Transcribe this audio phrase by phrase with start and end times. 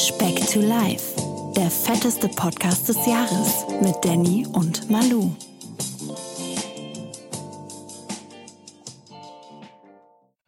[0.00, 1.14] Speck to Life,
[1.54, 5.36] der fetteste Podcast des Jahres mit Danny und Malu.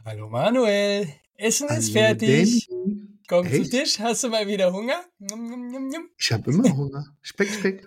[0.06, 1.06] Hallo Manuel,
[1.36, 2.66] Essen Hallo, ist fertig.
[2.66, 3.18] Danny.
[3.28, 3.70] Komm zu Echt?
[3.72, 5.04] Tisch, hast du mal wieder Hunger?
[6.16, 7.04] Ich habe immer Hunger.
[7.20, 7.86] Speck, Speck.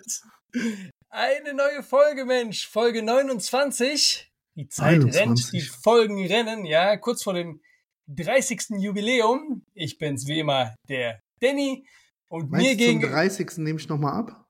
[1.08, 4.30] Eine neue Folge, Mensch, Folge 29.
[4.54, 5.20] Die Zeit 29.
[5.20, 7.60] rennt, die Folgen rennen, ja, kurz vor dem
[8.06, 8.78] 30.
[8.78, 9.66] Jubiläum.
[9.74, 11.86] Ich bin's wie immer, der Danny.
[12.28, 13.12] Und Meinst mir du, zum gegen.
[13.12, 13.58] 30.
[13.58, 14.46] nehme ich nochmal ab?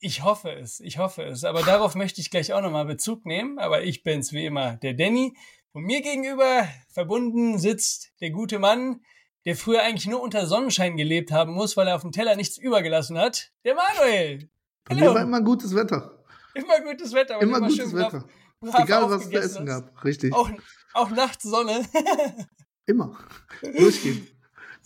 [0.00, 1.44] Ich hoffe es, ich hoffe es.
[1.44, 3.58] Aber darauf möchte ich gleich auch nochmal Bezug nehmen.
[3.58, 5.34] Aber ich bin's wie immer, der Danny.
[5.72, 9.02] Und mir gegenüber verbunden sitzt der gute Mann,
[9.44, 12.58] der früher eigentlich nur unter Sonnenschein gelebt haben muss, weil er auf dem Teller nichts
[12.58, 13.52] übergelassen hat.
[13.64, 14.50] Der Manuel.
[14.84, 15.08] Bei Hallo.
[15.10, 16.24] mir war immer gutes Wetter.
[16.54, 17.36] Immer gutes Wetter.
[17.38, 18.26] und Immer gutes Wetter.
[18.60, 20.04] brav Egal, was es zu essen gab.
[20.04, 20.32] Richtig.
[20.34, 20.50] Auch,
[20.94, 21.84] auch nachts Sonne.
[22.86, 23.16] Immer.
[23.62, 24.26] Durchgehen.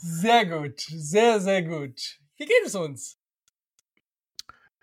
[0.07, 0.81] Sehr gut.
[0.81, 2.19] Sehr, sehr gut.
[2.37, 3.19] Wie geht es uns?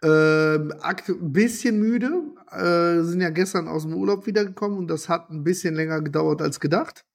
[0.04, 2.24] ähm, ein bisschen müde.
[2.52, 6.42] Äh, sind ja gestern aus dem Urlaub wiedergekommen und das hat ein bisschen länger gedauert
[6.42, 7.06] als gedacht.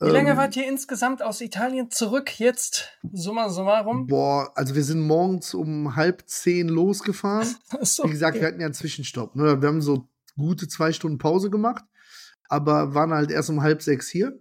[0.00, 2.88] Wie lange Ähm, wart ihr insgesamt aus Italien zurück jetzt?
[3.12, 4.08] Summa summarum?
[4.08, 7.54] Boah, also wir sind morgens um halb zehn losgefahren.
[7.68, 9.36] Achso, Wie gesagt, wir hatten ja einen Zwischenstopp.
[9.36, 9.62] Ne?
[9.62, 11.84] Wir haben so gute zwei Stunden Pause gemacht,
[12.48, 14.40] aber waren halt erst um halb sechs hier.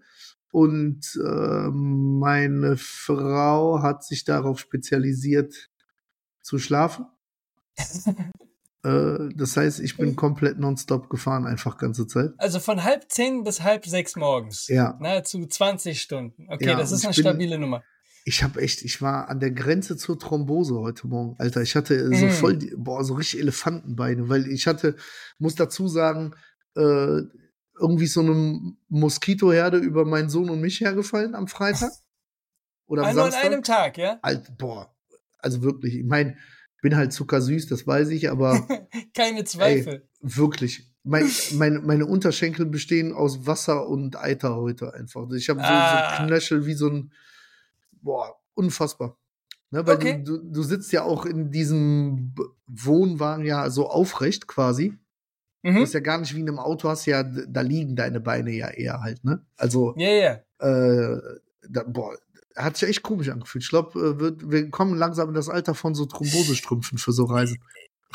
[0.51, 5.69] Und äh, meine Frau hat sich darauf spezialisiert,
[6.41, 7.05] zu schlafen.
[8.83, 12.31] äh, das heißt, ich bin komplett nonstop gefahren, einfach ganze Zeit.
[12.37, 14.67] Also von halb zehn bis halb sechs morgens.
[14.67, 14.97] Ja.
[14.99, 16.47] Nahezu 20 Stunden.
[16.49, 17.83] Okay, Ja, das ist eine bin- stabile Nummer.
[18.23, 21.35] Ich habe echt, ich war an der Grenze zur Thrombose heute Morgen.
[21.39, 22.29] Alter, ich hatte so Mm.
[22.29, 24.95] voll, die, boah, so richtig Elefantenbeine, weil ich hatte,
[25.39, 26.35] muss dazu sagen,
[26.75, 27.21] äh,
[27.81, 31.91] irgendwie so eine Moskitoherde über meinen Sohn und mich hergefallen am Freitag.
[32.87, 33.51] Oder am Ah, nur an Samstag.
[33.51, 34.19] einem Tag, ja?
[34.21, 34.93] Alt, boah,
[35.39, 36.37] also wirklich, ich meine,
[36.81, 38.51] bin halt zuckersüß, das weiß ich, aber
[39.13, 40.07] Keine Zweifel.
[40.21, 40.87] wirklich.
[41.03, 45.29] Mein, meine, meine Unterschenkel bestehen aus Wasser und Eiter heute einfach.
[45.31, 46.15] Ich habe so, Ah.
[46.19, 47.11] so Knöchel wie so ein,
[48.01, 49.17] boah, unfassbar.
[49.71, 50.21] Ne, weil Okay.
[50.23, 52.35] du, du, sitzt ja auch in diesem
[52.67, 54.97] Wohnwagen ja so aufrecht quasi.
[55.63, 55.75] Mhm.
[55.75, 58.51] Das ist ja gar nicht wie in einem Auto, hast ja, da liegen deine Beine
[58.51, 59.45] ja eher halt, ne?
[59.57, 60.31] Also, Ja, ja.
[60.59, 61.21] äh,
[61.69, 62.15] da, boah,
[62.55, 63.63] hat sich echt komisch angefühlt.
[63.63, 67.59] Ich glaube, wird, wir kommen langsam in das Alter von so Thrombosestrümpfen für so Reisen.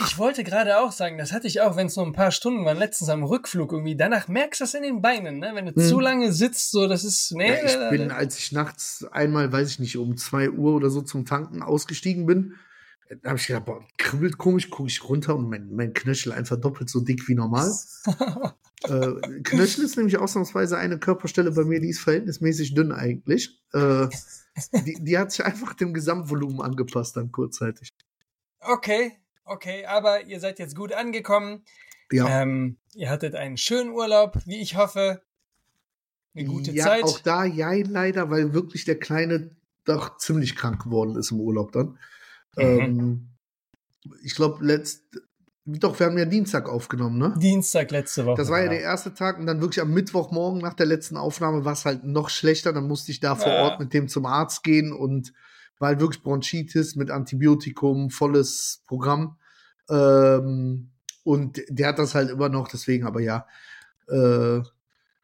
[0.04, 2.66] Ich wollte gerade auch sagen, das hatte ich auch, wenn es nur ein paar Stunden
[2.66, 3.96] waren, letztens am Rückflug irgendwie.
[3.96, 5.52] Danach merkst du das in den Beinen, ne?
[5.54, 5.86] Wenn du Mhm.
[5.88, 7.48] zu lange sitzt, so, das ist, nee.
[7.48, 10.90] Ja, ich äh, bin, als ich nachts einmal, weiß ich nicht, um zwei Uhr oder
[10.90, 12.56] so zum Tanken ausgestiegen bin,
[13.22, 16.56] da habe ich gedacht, boah, kribbelt komisch, gucke ich runter und mein, mein Knöchel einfach
[16.56, 17.72] doppelt so dick wie normal.
[18.84, 23.60] äh, Knöchel ist nämlich ausnahmsweise eine Körperstelle bei mir, die ist verhältnismäßig dünn eigentlich.
[23.72, 24.08] Äh,
[24.84, 27.90] die, die hat sich einfach dem Gesamtvolumen angepasst dann kurzzeitig.
[28.60, 29.12] okay,
[29.44, 31.64] okay, aber ihr seid jetzt gut angekommen.
[32.12, 35.22] Ja, Ähm, ihr hattet einen schönen Urlaub, wie ich hoffe.
[36.34, 37.04] Eine gute ja Zeit.
[37.04, 41.72] auch da, ja, leider, weil wirklich der Kleine doch ziemlich krank geworden ist im Urlaub
[41.72, 41.98] dann.
[42.56, 42.62] Mhm.
[42.62, 43.28] Ähm,
[44.22, 45.02] ich glaube, letzt,
[45.64, 47.34] doch, wir haben ja Dienstag aufgenommen, ne?
[47.38, 48.36] Dienstag letzte Woche.
[48.36, 48.76] Das war ja genau.
[48.76, 52.04] der erste Tag und dann wirklich am Mittwochmorgen nach der letzten Aufnahme war es halt
[52.04, 52.72] noch schlechter.
[52.72, 53.64] Dann musste ich da vor Ja.
[53.64, 55.32] Ort mit dem zum Arzt gehen und
[55.78, 59.38] war halt wirklich Bronchitis mit Antibiotikum, volles Programm.
[59.90, 60.90] Ähm,
[61.24, 63.46] und der hat das halt immer noch, deswegen aber ja.
[64.08, 64.60] Äh,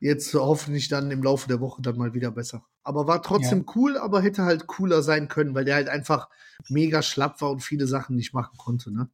[0.01, 2.65] jetzt hoffentlich dann im Laufe der Woche dann mal wieder besser.
[2.85, 6.29] Aber war trotzdem cool, aber hätte halt cooler sein können, weil der halt einfach
[6.69, 9.09] mega schlapp war und viele Sachen nicht machen konnte, ne?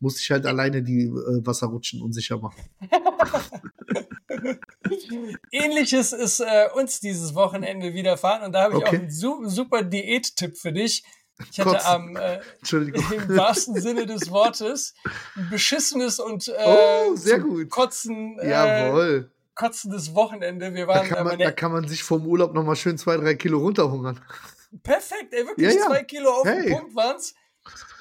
[0.00, 2.60] Musste ich halt alleine die äh, Wasserrutschen unsicher machen.
[5.50, 8.96] Ähnliches ist äh, uns dieses Wochenende widerfahren und da habe ich Okay.
[8.96, 11.04] auch einen su super Diät-Tipp für dich.
[11.50, 11.86] Ich hatte Kotzen.
[11.86, 12.40] am äh,
[13.14, 14.94] im wahrsten Sinne des Wortes
[15.36, 17.70] ein beschissenes und äh, Oh, sehr gut.
[17.70, 19.30] Kotzen, äh, Jawohl.
[19.54, 20.74] Kotzendes Wochenende.
[20.74, 22.98] Wir Da waren kann, äh, man, da kann man sich vom Urlaub noch mal schön
[22.98, 24.20] zwei, drei Kilo runterhungern.
[24.82, 25.86] Perfekt, ey, wirklich Ja, ja.
[25.86, 26.66] zwei Kilo auf Hey.
[26.66, 27.34] den Punkt waren's.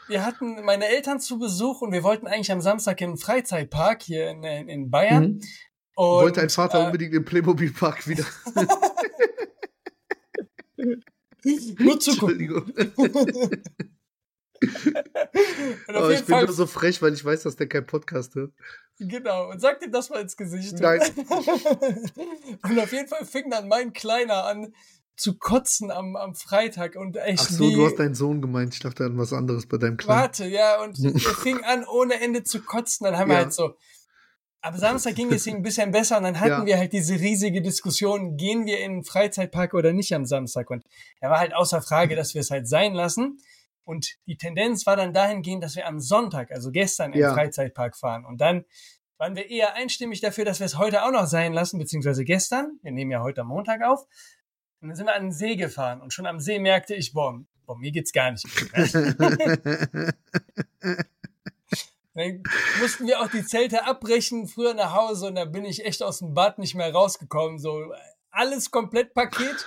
[0.07, 4.03] Wir hatten meine Eltern zu Besuch und wir wollten eigentlich am Samstag in den Freizeitpark
[4.03, 5.23] hier in, in, Bayern.
[5.23, 5.41] Mhm.
[5.95, 8.25] Und, Wollte ein Vater äh, unbedingt im Playmobil-Park wieder.
[11.77, 12.65] nur zugucken.
[12.75, 12.97] Entschuldigung.
[15.88, 18.51] Oh, ich bin Fall, nur so frech, weil ich weiß, dass der kein Podcast hört.
[19.00, 20.80] genau, und sag ihm das mal ins Gesicht.
[20.80, 21.01] Nein.
[22.63, 24.74] und auf jeden Fall fing dann mein Kleiner an
[25.15, 28.74] zu kotzen am, am Freitag und echt Ach so, du hast deinen Sohn gemeint.
[28.74, 30.21] Ich dachte an was anderes bei deinem Kleinen.
[30.21, 33.06] Warte, ja, und er fing an ohne Ende zu kotzen.
[33.06, 33.44] Dann haben wir Ja.
[33.44, 33.75] halt so
[34.62, 36.66] Ab Samstag ging es ihm ein bisschen besser und dann hatten Ja.
[36.66, 40.69] wir halt diese riesige Diskussion, gehen wir in den Freizeitpark oder nicht am Samstag?
[40.69, 40.86] Und
[41.19, 43.39] er war halt außer Frage, dass wir es halt sein lassen.
[43.83, 47.33] Und die Tendenz war dann dahingehend, dass wir am Sonntag, also gestern, den Ja.
[47.33, 48.25] Freizeitpark fahren.
[48.25, 48.65] Und dann
[49.18, 52.80] waren wir eher einstimmig dafür, dass wir es heute auch noch sein lassen, beziehungsweise gestern.
[52.81, 54.06] Wir nehmen ja heute am Montag auf.
[54.81, 56.01] Und dann sind wir an den See gefahren.
[56.01, 58.69] Und schon am See merkte ich, boah, boah mir geht's gar nicht gut.
[62.15, 62.44] Dann
[62.80, 66.19] mussten wir auch die Zelte abbrechen, früher nach Hause und da bin ich echt aus
[66.19, 67.57] dem Bad nicht mehr rausgekommen.
[67.57, 67.91] So
[68.30, 69.65] alles komplett Paket.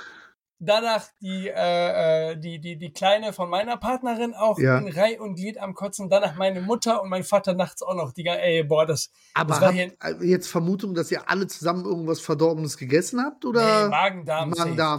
[0.58, 4.78] Danach die, äh, äh, die, die, die Kleine von meiner Partnerin auch Ja.
[4.78, 6.08] in Reih und Glied am Kotzen.
[6.08, 8.12] Danach meine Mutter und mein Vater nachts auch noch.
[8.12, 9.92] Die, ey, boah, das, Aber das war habt hier
[10.22, 13.44] jetzt Vermutung, dass ihr alle zusammen irgendwas Verdorbenes gegessen habt?
[13.44, 13.84] Oder?
[13.84, 14.50] Nee, Magen-Darm.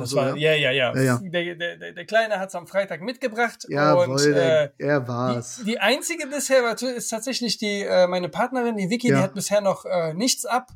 [0.02, 0.96] Das so, war, ja, ja, ja.
[0.96, 1.20] Ja, ja.
[1.24, 3.66] Der, der, der, Kleine hat es am Freitag mitgebracht.
[3.68, 5.58] Jawohl, und, äh, er war's.
[5.58, 9.18] die, die einzige bisher war, ist tatsächlich die, äh, meine Partnerin, die Vicky, Ja.
[9.18, 10.68] die hat bisher noch äh, nichts ab.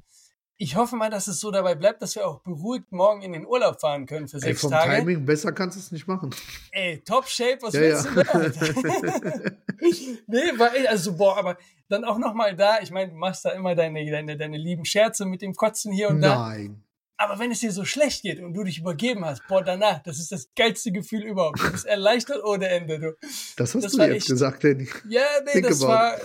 [0.63, 3.47] Ich hoffe mal, dass es so dabei bleibt, dass wir auch beruhigt morgen in den
[3.47, 4.97] Urlaub fahren können für Ey, sechs vom Tage.
[4.97, 6.29] Timing besser kannst du es nicht machen.
[6.71, 8.11] Ey, top shape, was Ja, willst ja.
[8.23, 9.51] du
[10.27, 11.57] nee, ey, also boah, aber
[11.89, 14.85] dann auch noch mal da, ich meine, du machst da immer deine, deine, deine lieben
[14.85, 16.35] Scherze mit dem Kotzen hier und da.
[16.49, 16.83] Nein.
[17.17, 20.19] Aber wenn es dir so schlecht geht und du dich übergeben hast, boah, danach, das
[20.19, 21.59] ist das geilste Gefühl überhaupt.
[21.59, 23.17] Du bist erleichtert ohne Ende, du.
[23.57, 24.87] Das hast Das du war jetzt echt- gesagt, Danny.
[25.09, 26.17] Ja, nee, Think das about war,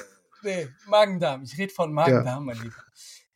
[0.43, 1.43] nee, Magen-Darm.
[1.43, 2.75] Ich rede von Magen-Darm, mein Lieber.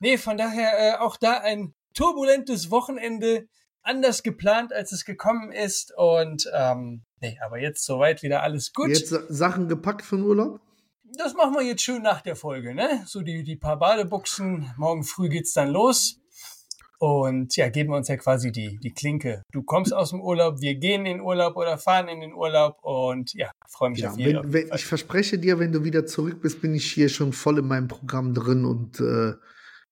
[0.00, 3.47] Nee, von daher äh, auch da ein turbulentes Wochenende,
[3.82, 5.93] anders geplant, als es gekommen ist.
[5.97, 8.88] Und ähm, nee, aber jetzt soweit wieder alles gut.
[8.88, 10.61] Jetzt Sa- Sachen gepackt für den Urlaub?
[11.17, 13.02] Das machen wir jetzt schön nach der Folge, ne?
[13.06, 14.73] So die, die paar Badebuchsen.
[14.76, 16.17] Morgen früh geht's dann los.
[16.99, 19.43] Und ja, geben wir uns ja quasi die, die Klinke.
[19.53, 22.76] Du kommst aus dem Urlaub, wir gehen in den Urlaub oder fahren in den Urlaub
[22.82, 26.05] und ja, freue mich Ja, auf jeden wenn, wenn, ich verspreche dir, wenn du wieder
[26.05, 29.32] zurück bist, bin ich hier schon voll in meinem Programm drin und äh,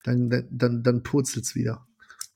[0.04, 1.86] dann, dann, dann, purzelt's wieder.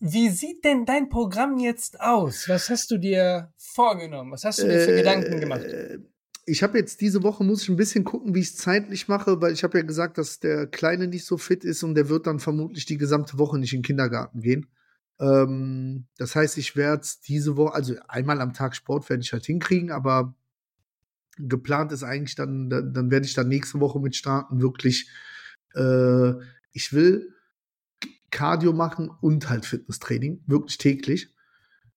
[0.01, 2.49] Wie sieht denn dein Programm jetzt aus?
[2.49, 4.33] Was hast du dir vorgenommen?
[4.33, 5.63] Was hast du dir für Gedanken gemacht?
[5.63, 5.99] Äh,
[6.45, 9.41] Ich habe jetzt diese Woche muss ich ein bisschen gucken, wie ich es zeitlich mache,
[9.41, 12.27] weil ich habe ja gesagt, dass der Kleine nicht so fit ist und der wird
[12.27, 14.67] dann vermutlich die gesamte Woche nicht in den Kindergarten gehen.
[15.21, 19.47] Ähm, das heißt, ich werde diese Woche, also einmal am Tag Sport werde ich halt
[19.47, 20.35] hinkriegen, aber
[21.39, 25.09] geplant ist eigentlich dann, dann, dann werde ich dann nächste Woche mit starten, wirklich,
[25.75, 26.33] äh,
[26.73, 27.33] ich will
[28.33, 31.29] Cardio machen und halt Fitnesstraining, wirklich täglich.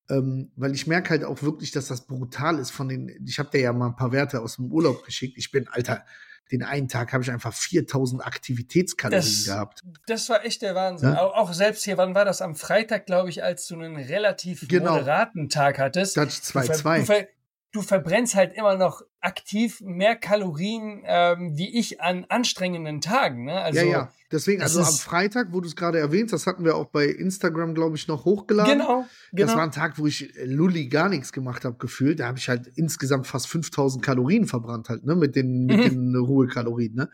[0.08, 3.50] Ähm, weil ich merke halt auch wirklich, dass das brutal ist von den, ich habe
[3.50, 5.36] dir ja mal ein paar Werte aus dem Urlaub geschickt.
[5.40, 6.06] Ich bin, Alter,
[6.52, 9.82] den einen Tag habe ich einfach 4000 Aktivitätskalorien Das- gehabt.
[10.06, 11.10] Das war echt der Wahnsinn.
[11.14, 11.22] Ja.
[11.24, 12.44] Auch, auch selbst hier, wann war das?
[12.44, 14.92] Am Freitag, glaube ich, als du einen relativ Genau.
[14.94, 16.18] moderaten Tag hattest.
[16.18, 17.28] Da hatte ich Du, ver du, 2,2.
[17.76, 23.46] Du verbrennst halt immer noch aktiv mehr Kalorien ähm, wie ich an anstrengenden Tagen.
[23.46, 23.60] Ne?
[23.60, 24.12] Also, ja, ja.
[24.32, 27.74] Deswegen, also am Freitag, wo du es gerade erwähnst, das hatten wir auch bei Instagram,
[27.76, 28.80] glaube ich, noch hochgeladen.
[28.80, 29.48] Genau, genau.
[29.48, 32.20] Das war ein Tag, wo ich äh, Lulli gar nichts gemacht habe, gefühlt.
[32.20, 36.14] Da habe ich halt insgesamt fast 5000 Kalorien verbrannt, halt, ne, mit den, mit Mhm.
[36.14, 37.10] den Ruhekalorien, ne.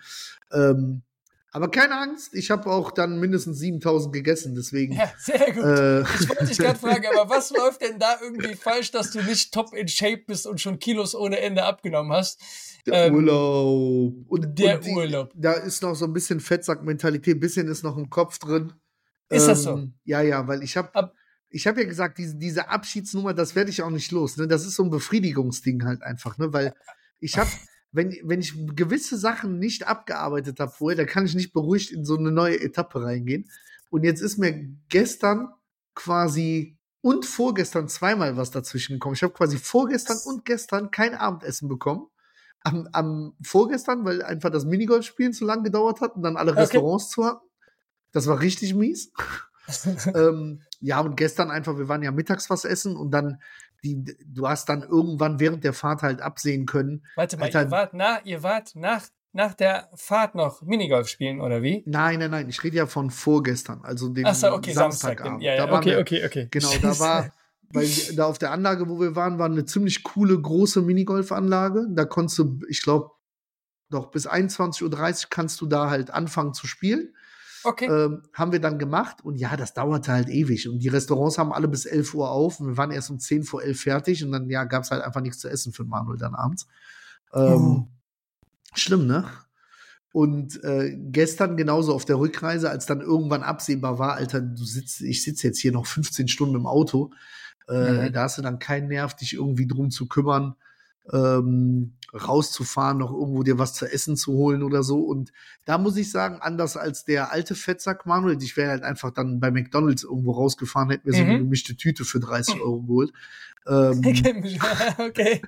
[0.53, 1.01] Ähm,
[1.51, 4.93] aber keine Angst, ich habe auch dann mindestens 7000 gegessen, deswegen.
[4.93, 5.63] ja, sehr gut.
[5.63, 9.21] Äh, Ich wollte dich gerade fragen, aber was läuft denn da irgendwie falsch, dass du
[9.21, 12.39] nicht top in Shape bist und schon Kilos ohne Ende abgenommen hast?
[12.85, 14.13] der ähm, Urlaub.
[14.27, 15.31] Und, der und die, Urlaub.
[15.35, 18.73] Da ist noch so ein bisschen Fettsack-Mentalität, ein bisschen ist noch im Kopf drin.
[19.29, 19.87] Ist das so?
[20.03, 21.13] Ja, ja, weil ich habe Ab-
[21.53, 24.37] ich habe ja gesagt, diese, diese Abschiedsnummer, das werde ich auch nicht los.
[24.37, 24.47] Ne?
[24.47, 26.51] Das ist so ein Befriedigungsding halt einfach, ne?
[26.53, 26.73] Weil
[27.19, 27.49] ich habe,
[27.91, 32.05] wenn, wenn ich gewisse Sachen nicht abgearbeitet habe vorher, dann kann ich nicht beruhigt in
[32.05, 33.49] so eine neue Etappe reingehen.
[33.89, 35.49] Und jetzt ist mir gestern
[35.93, 39.15] quasi und vorgestern zweimal was dazwischen gekommen.
[39.15, 42.07] Ich habe quasi vorgestern und gestern kein Abendessen bekommen.
[42.63, 46.61] Am, am vorgestern, weil einfach das Minigolfspielen zu lang gedauert hat und dann alle Okay.
[46.61, 47.45] Restaurants zu hatten.
[48.11, 49.11] Das war richtig mies.
[50.15, 53.41] ähm, ja, und gestern einfach, wir waren ja mittags was essen und dann,
[53.83, 57.05] die, du hast dann irgendwann während der Fahrt halt absehen können.
[57.15, 57.63] Warte mal, Alter.
[57.63, 61.83] ihr wart, na, ihr wart nach, nach der Fahrt noch Minigolf spielen, oder wie?
[61.85, 65.19] Nein, nein, nein, ich rede ja von vorgestern, also den Achso, okay, Samstag.
[65.19, 65.43] Samstagabend.
[65.43, 66.47] ja, Da ja, waren okay, wir, okay, okay.
[66.51, 67.31] Genau, da war,
[67.73, 71.87] weil da auf der Anlage, wo wir waren, war eine ziemlich coole große Minigolfanlage.
[71.91, 73.11] Da konntest du, ich glaube,
[73.89, 77.13] doch bis 21.30 Uhr kannst du da halt anfangen zu spielen.
[77.63, 77.85] Okay.
[77.85, 81.53] ähm, haben wir dann gemacht und ja, das dauerte halt ewig und die Restaurants haben
[81.53, 84.31] alle bis 11 Uhr auf und wir waren erst um 10 vor 11 fertig und
[84.31, 86.67] dann ja, gab es halt einfach nichts zu essen für Manuel dann abends.
[87.33, 87.87] Ähm, Uh.
[88.73, 89.25] Schlimm, ne?
[90.13, 95.01] Und äh, gestern genauso auf der Rückreise, als dann irgendwann absehbar war, Alter, du sitzt,
[95.01, 97.11] ich sitze jetzt hier noch 15 Stunden im Auto,
[97.69, 98.13] äh, Mhm.
[98.13, 100.55] da hast du dann keinen Nerv, dich irgendwie drum zu kümmern.
[101.11, 104.99] Ähm, rauszufahren, noch irgendwo dir was zu essen zu holen oder so.
[104.99, 105.31] Und
[105.65, 109.39] da muss ich sagen, anders als der alte Fettsack Manuel, ich wäre halt einfach dann
[109.39, 111.17] bei McDonalds irgendwo rausgefahren, hätte mir mhm.
[111.17, 111.43] so eine mhm.
[111.43, 113.13] gemischte Tüte für 30 Euro geholt.
[113.67, 114.01] Ähm,
[114.97, 115.41] okay.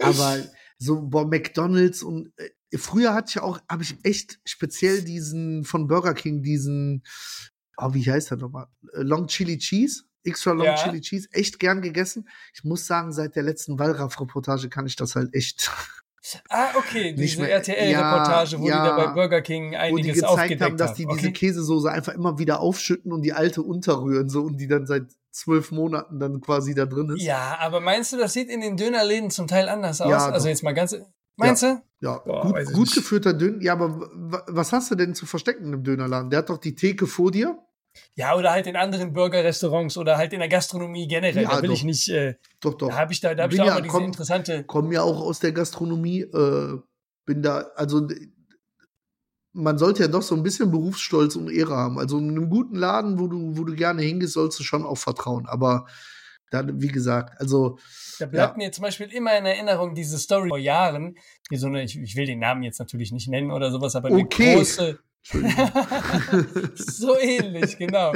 [0.00, 0.38] aber
[0.78, 5.88] so, boah, McDonalds und äh, früher hatte ich auch, habe ich echt speziell diesen von
[5.88, 7.02] Burger King, diesen,
[7.76, 8.68] oh, wie heißt der nochmal?
[8.92, 10.04] Äh, Long Chili Cheese.
[10.24, 10.74] Extra Long ja.
[10.74, 12.28] Chili Cheese, echt gern gegessen.
[12.54, 15.70] Ich muss sagen, seit der letzten Wallraff-Reportage kann ich das halt echt.
[16.50, 20.12] Ah, okay, diese RTL-Reportage, ja, wo ja, die da bei Burger King einiges wo die
[20.20, 21.16] gezeigt haben, dass die okay.
[21.16, 25.06] diese Käsesoße einfach immer wieder aufschütten und die alte unterrühren, so und die dann seit
[25.30, 27.22] zwölf Monaten dann quasi da drin ist.
[27.22, 30.10] Ja, aber meinst du, das sieht in den Dönerläden zum Teil anders aus?
[30.10, 30.96] Ja, also jetzt mal ganz.
[31.36, 31.82] Meinst ja, du?
[32.00, 33.62] Ja, Boah, gut, gut geführter Döner.
[33.62, 34.10] Ja, aber
[34.48, 36.30] was hast du denn zu verstecken im Dönerladen?
[36.30, 37.58] Der hat doch die Theke vor dir.
[38.14, 41.42] Ja, oder halt in anderen Burgerrestaurants oder halt in der Gastronomie generell.
[41.42, 41.76] Ja, da will doch.
[41.76, 42.08] ich nicht.
[42.08, 42.88] Äh, doch, doch.
[42.88, 44.64] Da habe ich da, da, hab ich da auch ja, mal diese komm, interessante.
[44.64, 46.20] Komme ja auch aus der Gastronomie.
[46.20, 46.78] Äh,
[47.26, 48.08] bin da, also
[49.52, 51.98] man sollte ja doch so ein bisschen Berufsstolz und Ehre haben.
[51.98, 54.98] Also in einem guten Laden, wo du, wo du gerne hingehst, sollst du schon auch
[54.98, 55.46] vertrauen.
[55.46, 55.86] Aber
[56.50, 57.78] dann, wie gesagt, also.
[58.18, 58.56] Da bleibt ja.
[58.56, 61.16] mir zum Beispiel immer in Erinnerung diese Story vor Jahren,
[61.50, 64.08] wie so eine, ich, ich will den Namen jetzt natürlich nicht nennen oder sowas, aber
[64.08, 64.56] eine okay.
[64.56, 64.98] große,
[66.74, 68.12] so ähnlich, genau.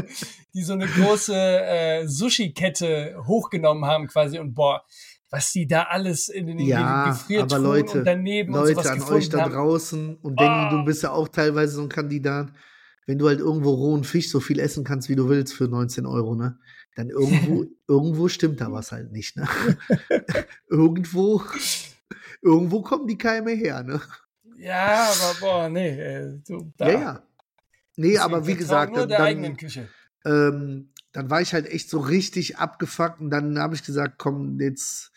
[0.54, 4.82] Die so eine große äh, Sushi-Kette hochgenommen haben quasi und boah,
[5.32, 9.08] was die da alles in den, ja, Gefriertruhen aber Leute, und daneben Leute und sowas
[9.08, 9.52] an euch da haben.
[9.52, 10.76] draußen und denken, oh.
[10.76, 12.52] du bist ja auch teilweise so ein Kandidat.
[13.06, 16.06] Wenn du halt irgendwo rohen Fisch so viel essen kannst, wie du willst für 19
[16.06, 16.58] Euro, ne?
[16.94, 19.48] Dann irgendwo, irgendwo stimmt da was halt nicht, ne?
[20.68, 21.42] irgendwo,
[22.42, 24.00] irgendwo kommen die Keime her, ne?
[24.62, 25.88] Ja, aber boah, nee.
[25.88, 26.90] Äh, du, da.
[26.90, 27.22] Ja, ja.
[27.96, 29.88] Nee, aber wie gesagt, nur der dann, eigenen Küche.
[30.24, 34.60] Ähm, dann war ich halt echt so richtig abgefuckt und dann habe ich gesagt, komm,
[34.60, 35.10] jetzt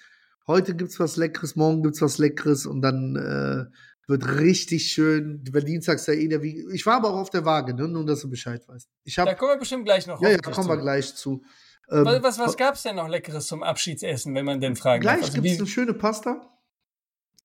[0.47, 3.71] heute gibt's was Leckeres, morgen gibt's was Leckeres und dann äh,
[4.07, 5.43] wird richtig schön.
[5.51, 6.65] Weil Dienstags ja eh der wie.
[6.73, 7.87] Ich war aber auch auf der Waage, ne?
[7.87, 8.89] nur dass du Bescheid weißt.
[9.03, 11.43] Ich hab, da kommen wir bestimmt gleich noch Ja, ja, da kommen wir gleich zu.
[11.91, 15.17] Ähm, was was, was gab's denn noch Leckeres zum Abschiedsessen, wenn man denn fragen Gleich
[15.17, 15.29] darf?
[15.29, 16.54] Also, gibt's eine schöne Pasta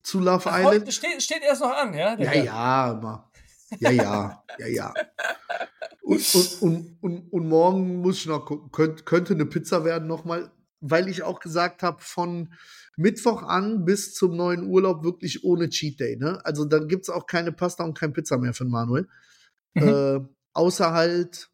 [0.03, 0.93] zu Love Ach, Island.
[0.93, 2.19] Steht, steht erst noch an, ja?
[2.19, 3.31] Ja, ja, immer.
[3.79, 4.95] Ja, ja, ja, ja.
[6.03, 10.09] Und, und, und, und, und morgen muss ich noch gucken, Könnt, könnte eine Pizza werden
[10.09, 12.53] nochmal, weil ich auch gesagt habe, von
[12.97, 16.17] Mittwoch an bis zum neuen Urlaub wirklich ohne Cheat Day.
[16.17, 16.41] Ne?
[16.45, 19.09] Also dann gibt es auch keine Pasta und kein Pizza mehr für Manuel.
[19.75, 19.89] Mhm.
[19.89, 20.21] Äh,
[20.53, 21.51] außer halt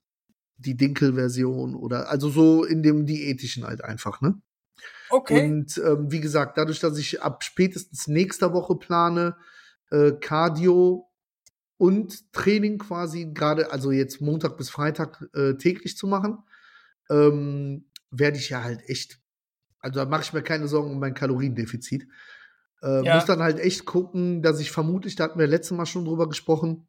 [0.57, 4.41] die Dinkel-Version oder also so in dem Diätischen halt einfach, ne?
[5.11, 5.45] Okay.
[5.45, 9.37] Und ähm, wie gesagt, dadurch, dass ich ab spätestens nächster Woche plane,
[9.91, 11.09] äh, Cardio
[11.79, 16.39] und Training quasi gerade, also jetzt Montag bis Freitag äh, täglich zu machen,
[17.11, 19.21] ähm, werde ich ja halt echt,
[19.81, 22.09] also da mache ich mir keine Sorgen um mein Kaloriendefizit.
[22.83, 23.15] Äh, ja.
[23.15, 26.29] Muss dann halt echt gucken, dass ich vermutlich, da hatten wir letztes Mal schon drüber
[26.29, 26.87] gesprochen,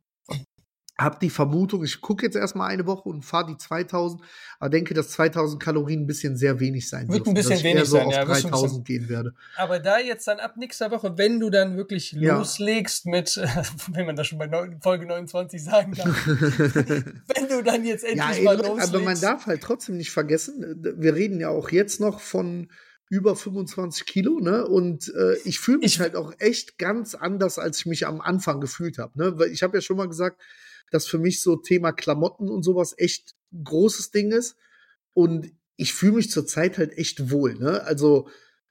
[0.99, 4.21] habe die Vermutung, ich gucke jetzt erstmal eine Woche und fahre die 2000,
[4.59, 7.19] aber denke, dass 2000 Kalorien ein bisschen sehr wenig sein wird.
[7.19, 8.25] Wird ein bisschen wenig so sein, ja.
[8.25, 9.33] 3000 gehen werde.
[9.57, 12.37] Aber da jetzt dann ab nächster Woche, wenn du dann wirklich ja.
[12.37, 13.37] loslegst mit,
[13.91, 14.49] wenn man das schon bei
[14.81, 18.95] Folge 29 sagen kann, wenn du dann jetzt endlich ja, mal loslegst.
[18.95, 22.69] Aber man darf halt trotzdem nicht vergessen, wir reden ja auch jetzt noch von
[23.09, 24.65] über 25 Kilo, ne?
[24.65, 28.19] Und äh, ich fühle mich ich, halt auch echt ganz anders, als ich mich am
[28.19, 29.39] Anfang gefühlt habe, ne?
[29.39, 30.41] Weil ich habe ja schon mal gesagt,
[30.91, 34.55] dass für mich so Thema Klamotten und sowas echt ein großes Ding ist.
[35.13, 37.55] Und ich fühle mich zurzeit halt echt wohl.
[37.55, 37.83] Ne?
[37.83, 38.27] Also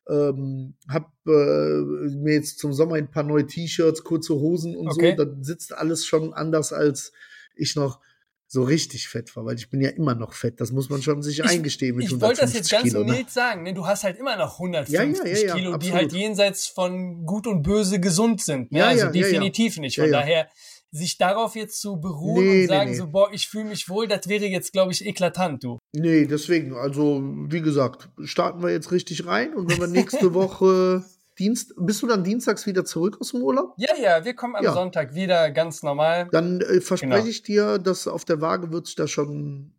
[0.09, 5.15] ähm, hab äh, mir jetzt zum Sommer ein paar neue T-Shirts, kurze Hosen und okay.
[5.17, 5.25] so.
[5.25, 7.13] Da sitzt alles schon anders, als
[7.57, 8.01] ich noch
[8.49, 10.61] so richtig fett war, weil ich bin ja immer noch fett.
[10.61, 11.97] Das muss man schon sich ich, eingestehen.
[11.97, 13.15] Mit ich wollte das jetzt ganz Kilo, ne?
[13.15, 13.65] mild sagen.
[13.65, 13.75] Ne?
[13.75, 17.49] Du hast halt immer noch 150 ja, ja, ja, Kilo, die halt jenseits von gut
[17.49, 18.71] und böse gesund sind.
[18.71, 18.85] Ne?
[18.85, 19.99] also definitiv nicht.
[19.99, 20.49] Von daher
[20.97, 22.99] sich darauf jetzt zu beruhen nee, und sagen nee, nee.
[22.99, 25.79] so, boah, ich fühle mich wohl, das wäre jetzt, glaube ich, eklatant, du.
[25.93, 31.05] Nee, deswegen, also, wie gesagt, starten wir jetzt richtig rein und wenn wir nächste Woche
[31.39, 33.75] Dienst, bist du dann dienstags wieder zurück aus dem Urlaub?
[33.77, 34.73] Ja, ja, wir kommen am ja.
[34.73, 36.29] Sonntag wieder ganz normal.
[36.33, 37.27] Dann äh, verspreche genau.
[37.27, 39.75] ich dir, dass auf der Waage wird sich da schon,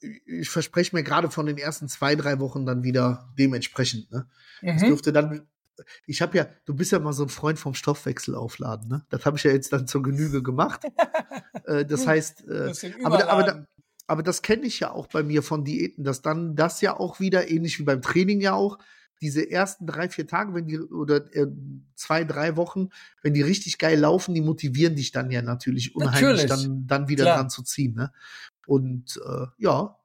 [0.00, 4.26] ich verspreche mir gerade von den ersten zwei, drei Wochen dann wieder dementsprechend, ne?
[4.62, 4.86] Es mhm.
[4.86, 5.46] dürfte dann
[6.06, 9.06] ich habe ja, du bist ja mal so ein Freund vom Stoffwechsel aufladen, ne?
[9.10, 10.82] Das habe ich ja jetzt dann zur Genüge gemacht.
[11.64, 12.72] äh, das heißt, äh,
[13.04, 13.66] aber, aber,
[14.06, 17.20] aber das kenne ich ja auch bei mir von Diäten, dass dann das ja auch
[17.20, 18.78] wieder, ähnlich wie beim Training ja auch,
[19.22, 21.46] diese ersten drei, vier Tage, wenn die, oder äh,
[21.94, 22.88] zwei, drei Wochen,
[23.22, 26.48] wenn die richtig geil laufen, die motivieren dich dann ja natürlich unheimlich, natürlich.
[26.48, 27.36] Dann, dann wieder Klar.
[27.38, 27.94] dran zu ziehen.
[27.94, 28.12] Ne?
[28.66, 29.96] Und äh, ja,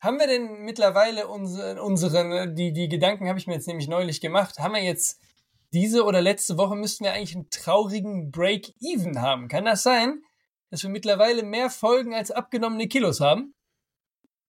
[0.00, 4.20] haben wir denn mittlerweile unsere, unseren, die, die Gedanken habe ich mir jetzt nämlich neulich
[4.20, 5.20] gemacht, haben wir jetzt
[5.72, 9.48] diese oder letzte Woche müssten wir eigentlich einen traurigen Break-Even haben.
[9.48, 10.22] Kann das sein,
[10.70, 13.54] dass wir mittlerweile mehr Folgen als abgenommene Kilos haben?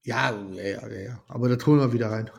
[0.03, 1.23] Ja, ja, ja, ja.
[1.27, 2.31] Aber da holen wir wieder rein.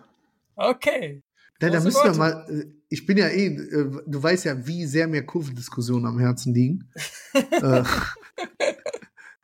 [0.57, 1.23] Okay.
[1.61, 4.85] Da Große müssen wir mal, äh, ich bin ja eh, äh, du weißt ja, wie
[4.85, 6.90] sehr mir Kurvendiskussionen am Herzen liegen.
[7.35, 7.85] äh,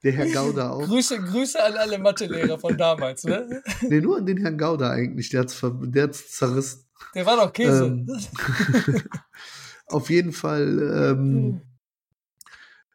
[0.03, 0.85] der Herr Gauda auch.
[0.87, 3.63] Grüße, Grüße an alle Mathelehrer von damals, ne?
[3.83, 6.85] Nee, nur an den Herrn Gauda eigentlich, der hat's, der hat's zerrissen.
[7.15, 7.85] Der war doch Käse.
[7.87, 8.07] Ähm,
[9.87, 11.63] Auf jeden Fall, ähm,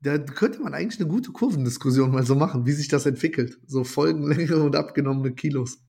[0.02, 3.58] da könnte man eigentlich eine gute Kurvendiskussion mal so machen, wie sich das entwickelt.
[3.66, 5.80] So Folgenlänge und abgenommene Kilos.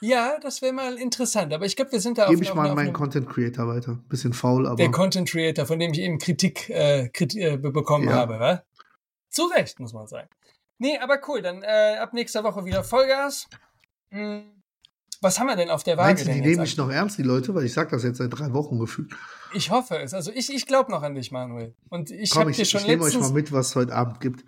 [0.00, 1.52] ja, das wäre mal interessant.
[1.52, 3.98] Aber ich glaube, wir sind da Gebe ich mal an meinen Content Creator weiter.
[4.08, 4.76] Bisschen faul, aber.
[4.76, 8.12] der Content Creator, von dem ich eben Kritik, äh, Krit äh, be- bekommen Ja.
[8.14, 8.62] habe, wa?
[9.30, 10.28] Zu Recht, muss man sagen.
[10.78, 13.48] Nee, aber cool, dann äh, ab nächster Woche wieder Vollgas.
[14.10, 14.62] Hm,
[15.20, 16.08] was haben wir denn auf der Waage?
[16.08, 17.54] Meinst du, die nehmen mich noch ernst, die Leute?
[17.54, 19.12] Weil ich sag das jetzt seit drei Wochen gefühlt.
[19.54, 20.12] Ich hoffe es.
[20.12, 21.74] Also ich, ich glaube noch an dich, Manuel.
[21.88, 23.94] Und ich habe ich, dir schon ich nehme euch letztens, mal mit, was es heute
[23.94, 24.44] Abend gibt.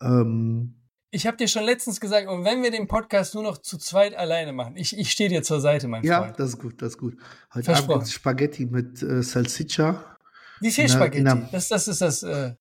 [0.00, 0.76] Ähm,
[1.12, 4.14] ich habe dir schon letztens gesagt, und wenn wir den Podcast nur noch zu zweit
[4.14, 6.40] alleine machen, ich, ich stehe dir zur Seite, mein ja, Freund.
[6.40, 7.16] das ist gut, das ist gut.
[7.52, 7.74] Heute.
[7.76, 10.16] Abend gibt Spaghetti mit äh, Salsiccia.
[10.60, 11.18] Wie viel Spaghetti?
[11.18, 12.22] in der- Das, das ist das.
[12.22, 12.54] Äh,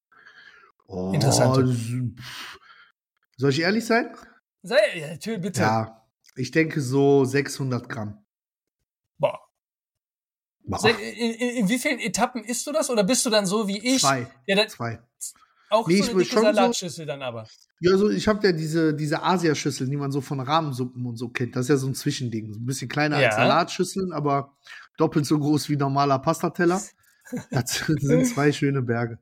[0.91, 1.55] Oh, Interessant.
[3.39, 4.13] Soll ich ehrlich sein?
[4.61, 5.61] sei, ja, natürlich, bitte.
[5.61, 6.05] Ja,
[6.35, 8.25] ich denke so 600 Gramm.
[9.17, 9.39] Boah.
[10.65, 10.97] Boah, In,
[11.33, 12.89] in, in wie vielen Etappen isst du das?
[12.89, 14.01] Oder bist du dann so wie ich?
[14.01, 14.27] zwei.
[14.45, 15.01] Ja, dann, Zwei.
[15.69, 17.47] auch Nee, so eine dicke schon so- Salatschüssel dann aber.
[17.79, 21.29] Ja, so, ich habe ja diese, diese Asiaschüsseln, die man so von Rahmensuppen und so
[21.29, 21.55] kennt.
[21.55, 22.51] Das ist ja so ein Zwischending.
[22.53, 23.27] So ein bisschen kleiner Ja.
[23.27, 24.57] als Salatschüsseln, aber
[24.97, 26.81] doppelt so groß wie normaler Pastateller.
[27.51, 29.19] Das sind zwei schöne Berge.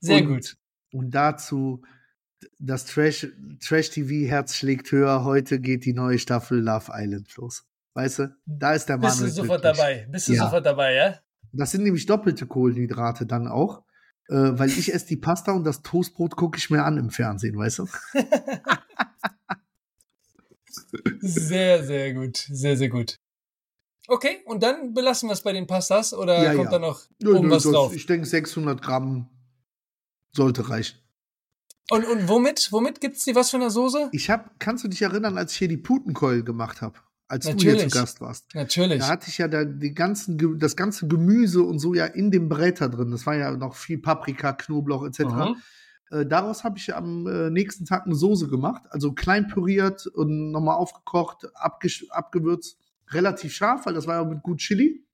[0.00, 0.56] Sehr Und- gut.
[0.92, 1.82] Und dazu
[2.58, 3.26] das Trash,
[3.60, 5.24] Trash TV Herz schlägt höher.
[5.24, 7.64] Heute geht die neue Staffel Love Island los.
[7.94, 9.76] Weißt du, da ist der Bist du sofort glücklich.
[9.78, 10.06] dabei?
[10.10, 10.44] Bist du Ja.
[10.44, 11.18] sofort dabei, ja?
[11.52, 13.82] Das sind nämlich doppelte Kohlenhydrate dann auch,
[14.28, 17.56] äh, weil ich esse die Pasta und das Toastbrot gucke ich mir an im Fernsehen,
[17.56, 17.88] weißt du?
[21.20, 22.36] Sehr, sehr gut.
[22.36, 23.16] Sehr, sehr gut.
[24.08, 26.70] Okay, und dann belassen wir es bei den Pastas oder Ja, kommt ja.
[26.72, 27.94] da noch Nö, oben nö, was das- drauf?
[27.94, 29.28] Ich denke, 600 Gramm
[30.32, 30.98] sollte reichen.
[31.90, 32.68] Und, und womit?
[32.72, 34.08] Womit gibt's die was für eine Soße?
[34.12, 37.52] Ich hab, kannst du dich erinnern, als ich hier die Putenkeul gemacht habe, als du
[37.52, 37.80] Natürlich.
[37.80, 38.54] hier zu Gast warst?
[38.54, 39.00] Natürlich.
[39.00, 42.48] Da hatte ich ja da die ganzen, das ganze Gemüse und so ja in dem
[42.48, 43.10] Bräter drin.
[43.10, 45.20] Das war ja noch viel Paprika, Knoblauch etc.
[45.20, 45.56] Mhm.
[46.10, 50.50] Äh, daraus habe ich am äh, nächsten Tag eine Soße gemacht, also klein püriert und
[50.50, 52.78] nochmal aufgekocht, abgewürzt,
[53.10, 55.05] relativ scharf, weil das war ja mit gut Chili.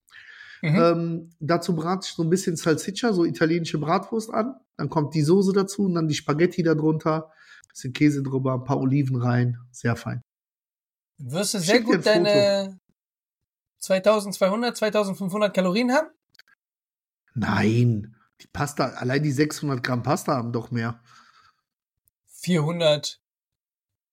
[0.62, 0.76] Mhm.
[0.76, 4.54] Ähm, dazu brate ich so ein bisschen Salsiccia, so italienische Bratwurst an.
[4.76, 7.32] Dann kommt die Soße dazu und dann die Spaghetti darunter,
[7.68, 10.22] bisschen Käse drüber, ein paar Oliven rein, sehr fein.
[11.18, 12.80] Wirst du sehr schick gut ein deine
[13.78, 16.08] 2200, 2500 Kalorien haben?
[17.34, 21.00] Nein, die Pasta, allein die 600 Gramm Pasta haben doch mehr.
[22.28, 23.20] 400,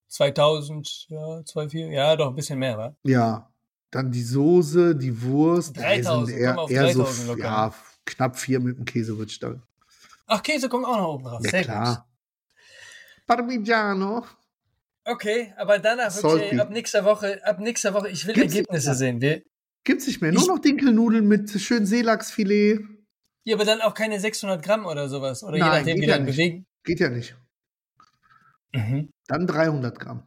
[0.07, 2.95] 2000, ja, 24, ja, doch ein bisschen mehr, wa?
[3.03, 3.48] Ja,
[3.91, 7.41] dann die Soße, die Wurst, äh, 3000, sind eher, eher so 3000 locker.
[7.43, 7.73] ja,
[8.05, 9.39] knapp vier mit dem Käse, würde ich.
[10.27, 11.41] Ach, Käse kommt auch noch oben drauf.
[11.43, 12.09] Ja, sehr klar.
[13.25, 14.21] Parmigiano.
[14.21, 14.29] gut.
[15.05, 19.21] Okay, aber danach wirklich, ab nächster Woche, ab nächster Woche, ich will Gibt's- Ergebnisse sehen.
[19.21, 19.41] Wir,
[19.83, 20.31] Gibt's nicht mehr.
[20.31, 22.81] Ich- Nur noch Dinkelnudeln mit schön Seelachsfilet.
[23.45, 25.41] ja, aber dann auch keine 600 Gramm oder sowas.
[25.43, 26.35] Oder je Nein, nachdem, geht wie ja dann nicht.
[26.35, 26.65] bewegen.
[26.83, 27.35] Geht ja nicht.
[28.73, 29.09] Mhm.
[29.27, 30.23] Dann 300 Gramm.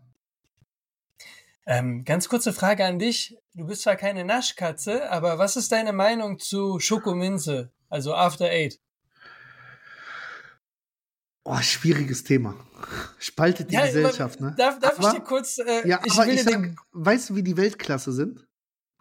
[1.67, 3.37] Ähm, ganz kurze Frage an dich.
[3.55, 8.81] Du bist zwar keine Naschkatze, aber was ist deine Meinung zu Schokominze, also After Eight?
[11.45, 12.55] Oh, schwieriges Thema.
[13.19, 14.55] Spaltet die Ja, Gesellschaft, ne?
[14.57, 17.31] Darf, darf ich Aber- dir kurz, äh, Ja, ich aber will ich sag, den, weißt
[17.31, 18.47] du, wie die Weltklasse sind?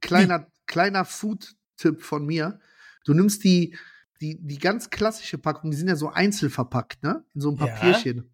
[0.01, 2.59] Kleiner, kleiner Food-Tipp von mir.
[3.05, 3.77] Du nimmst die,
[4.19, 7.23] die, die ganz klassische Packung, die sind ja so einzelverpackt, ne?
[7.35, 7.67] In so einem Ja.
[7.67, 8.31] Papierchen.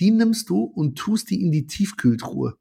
[0.00, 2.58] Die nimmst du und tust die in die Tiefkühltruhe.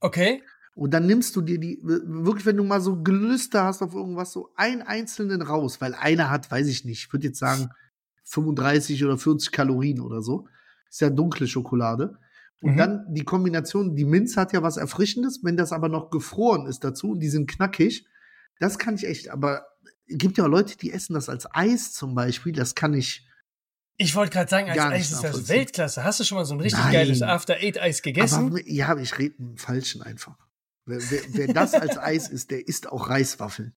[0.00, 0.42] okay,
[0.80, 4.32] Und dann nimmst du dir die, wirklich, wenn du mal so Gelüste hast auf irgendwas,
[4.32, 7.68] so einen einzelnen raus, weil einer hat, weiß ich nicht, ich würde jetzt sagen
[8.24, 10.48] 35 oder 40 Kalorien oder so.
[10.88, 12.18] Ist ja dunkle Schokolade.
[12.62, 12.76] Und Mhm.
[12.78, 16.82] dann die Kombination, die Minze hat ja was Erfrischendes, wenn das aber noch gefroren ist
[16.82, 18.06] dazu und die sind knackig,
[18.58, 19.66] das kann ich echt, aber
[20.06, 23.26] es gibt ja auch Leute, die essen das als Eis zum Beispiel, das kann ich,
[23.98, 25.48] ich wollte gerade sagen, als Eis ist das.
[25.50, 26.04] Weltklasse.
[26.04, 26.92] Hast du schon mal so ein richtig Nein.
[26.94, 28.46] geiles After Eight Eis gegessen?
[28.46, 30.38] aber ja, ich rede im Falschen einfach.
[30.90, 33.74] Wer, wer, wer das als Eis isst, der isst auch Reiswaffeln.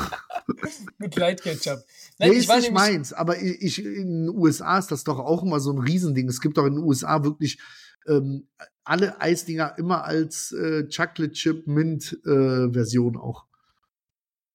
[0.99, 1.79] Mit Light Ketchup.
[2.19, 5.19] Nee, Nein, ist ich war nicht meins, aber ich, in den USA ist das doch
[5.19, 6.29] auch immer so ein Riesending.
[6.29, 7.59] Es gibt doch in den USA wirklich
[8.07, 8.49] ähm,
[8.85, 13.47] alle Eisdinger immer als äh, Chocolate Chip Mint äh, Version auch.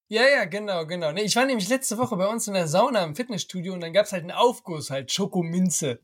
[0.07, 1.11] Ja, ja, genau, genau.
[1.11, 3.93] Nee, ich war nämlich letzte Woche bei uns in der Sauna im Fitnessstudio und dann
[3.93, 6.01] gab's halt einen Aufguss, halt Schokominze.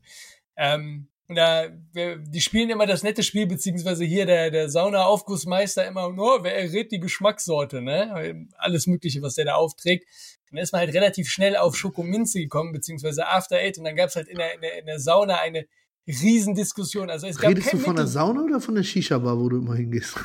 [0.56, 5.86] Ähm, und da, wir, die spielen immer das nette Spiel, beziehungsweise hier der, der Sauna-Aufgussmeister
[5.86, 8.48] immer, nur, oh, wer errät die Geschmackssorte, ne?
[8.58, 10.06] Alles Mögliche, was der da aufträgt.
[10.50, 13.78] Und dann ist man halt relativ schnell auf Schokominze gekommen, beziehungsweise After Eight.
[13.78, 15.66] Und dann gab's halt in der, in der, in der Sauna eine
[16.08, 17.08] Riesendiskussion.
[17.10, 17.94] Also es gab Redest du von Mittel.
[17.94, 20.16] der Sauna oder von der Shisha-Bar, wo du immer hingehst?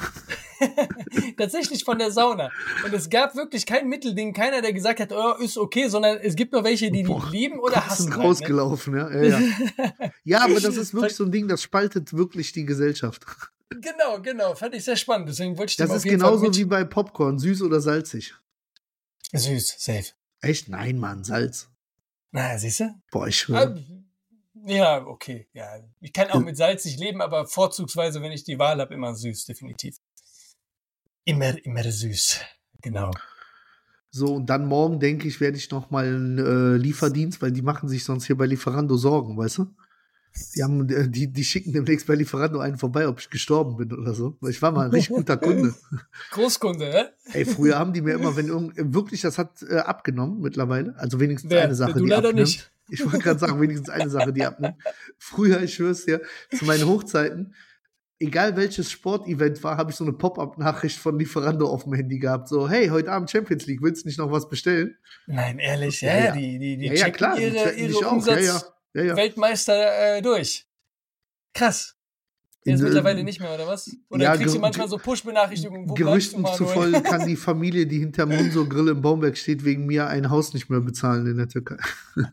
[1.38, 2.52] Tatsächlich von der Sauna.
[2.84, 6.36] Und es gab wirklich kein Mittelding, keiner, der gesagt hat, oh, ist okay, sondern es
[6.36, 8.10] gibt nur welche, die Boah, lieben oder hassen.
[8.10, 8.16] ne?
[8.18, 9.10] rausgelaufen, ja.
[9.12, 9.42] Ja, ja.
[10.24, 13.26] ja, aber das ist wirklich so ein Ding, das spaltet wirklich die Gesellschaft.
[13.70, 14.56] Genau, genau.
[14.56, 15.28] Fand ich sehr spannend.
[15.30, 18.36] Deswegen wollte ich Das ist genauso wie bei Popcorn, süß oder salzig.
[19.34, 20.12] Süß, safe.
[20.42, 20.70] Echt?
[20.70, 21.70] Nein, Mann, Salz.
[22.32, 22.94] Na, siehst du?
[23.12, 23.86] Boah, ich Ah, schwöre.
[24.68, 25.48] Ja, okay.
[25.54, 25.68] Ja,
[26.00, 29.46] ich kann auch mit salzig leben, aber vorzugsweise, wenn ich die Wahl habe, immer süß,
[29.46, 29.98] definitiv.
[31.26, 32.40] Immer, immer süß.
[32.82, 33.12] Genau.
[34.12, 37.62] So, und dann morgen, denke ich, werde ich noch mal einen äh, Lieferdienst, weil die
[37.62, 39.76] machen sich sonst hier bei Lieferando Sorgen, weißt du?
[40.56, 43.92] Die, haben, äh, die, die schicken demnächst bei Lieferando einen vorbei, ob ich gestorben bin
[43.92, 44.38] oder so.
[44.40, 45.74] Weil ich war mal ein richtig guter Kunde.
[46.32, 47.10] Großkunde, ne?
[47.34, 50.96] Ey, früher haben die mir immer, wenn irgend, wirklich, das hat äh, abgenommen mittlerweile.
[50.98, 51.64] Also wenigstens Wer?
[51.64, 52.48] eine Sache, du die leider abnimmt.
[52.48, 52.72] nicht.
[52.90, 54.76] Ich wollte gerade sagen, wenigstens eine Sache, die abnimmt.
[55.18, 56.22] Früher, ich schwör's dir,
[56.56, 57.56] zu meinen Hochzeiten,
[58.20, 62.48] egal welches Sportevent war, habe ich so eine Pop-up-Nachricht von Lieferando auf dem Handy gehabt.
[62.48, 64.98] So, hey, heute Abend Champions League, willst du nicht noch was bestellen?
[65.28, 67.78] Nein, ehrlich, ja, Ja, ja, die, die, die ja, ja, checken klar, die ihre, checken
[67.78, 68.12] ihre dich auch.
[68.12, 69.16] Umsatz Ja, ja, ja, ja.
[69.16, 70.68] Weltmeister äh, durch.
[71.54, 71.96] Krass.
[72.64, 73.96] Jetzt In, mittlerweile nicht mehr, oder was?
[74.10, 75.94] Oder ja, kriegst du manchmal so Push-Benachrichtigungen?
[75.94, 80.32] Gerüchten zufolge kann die Familie, die hinter Munso Grill im Baumberg steht, wegen mir ein
[80.32, 81.78] Haus nicht mehr bezahlen in der Türkei.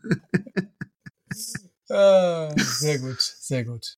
[1.89, 3.97] Ah, sehr gut, sehr gut.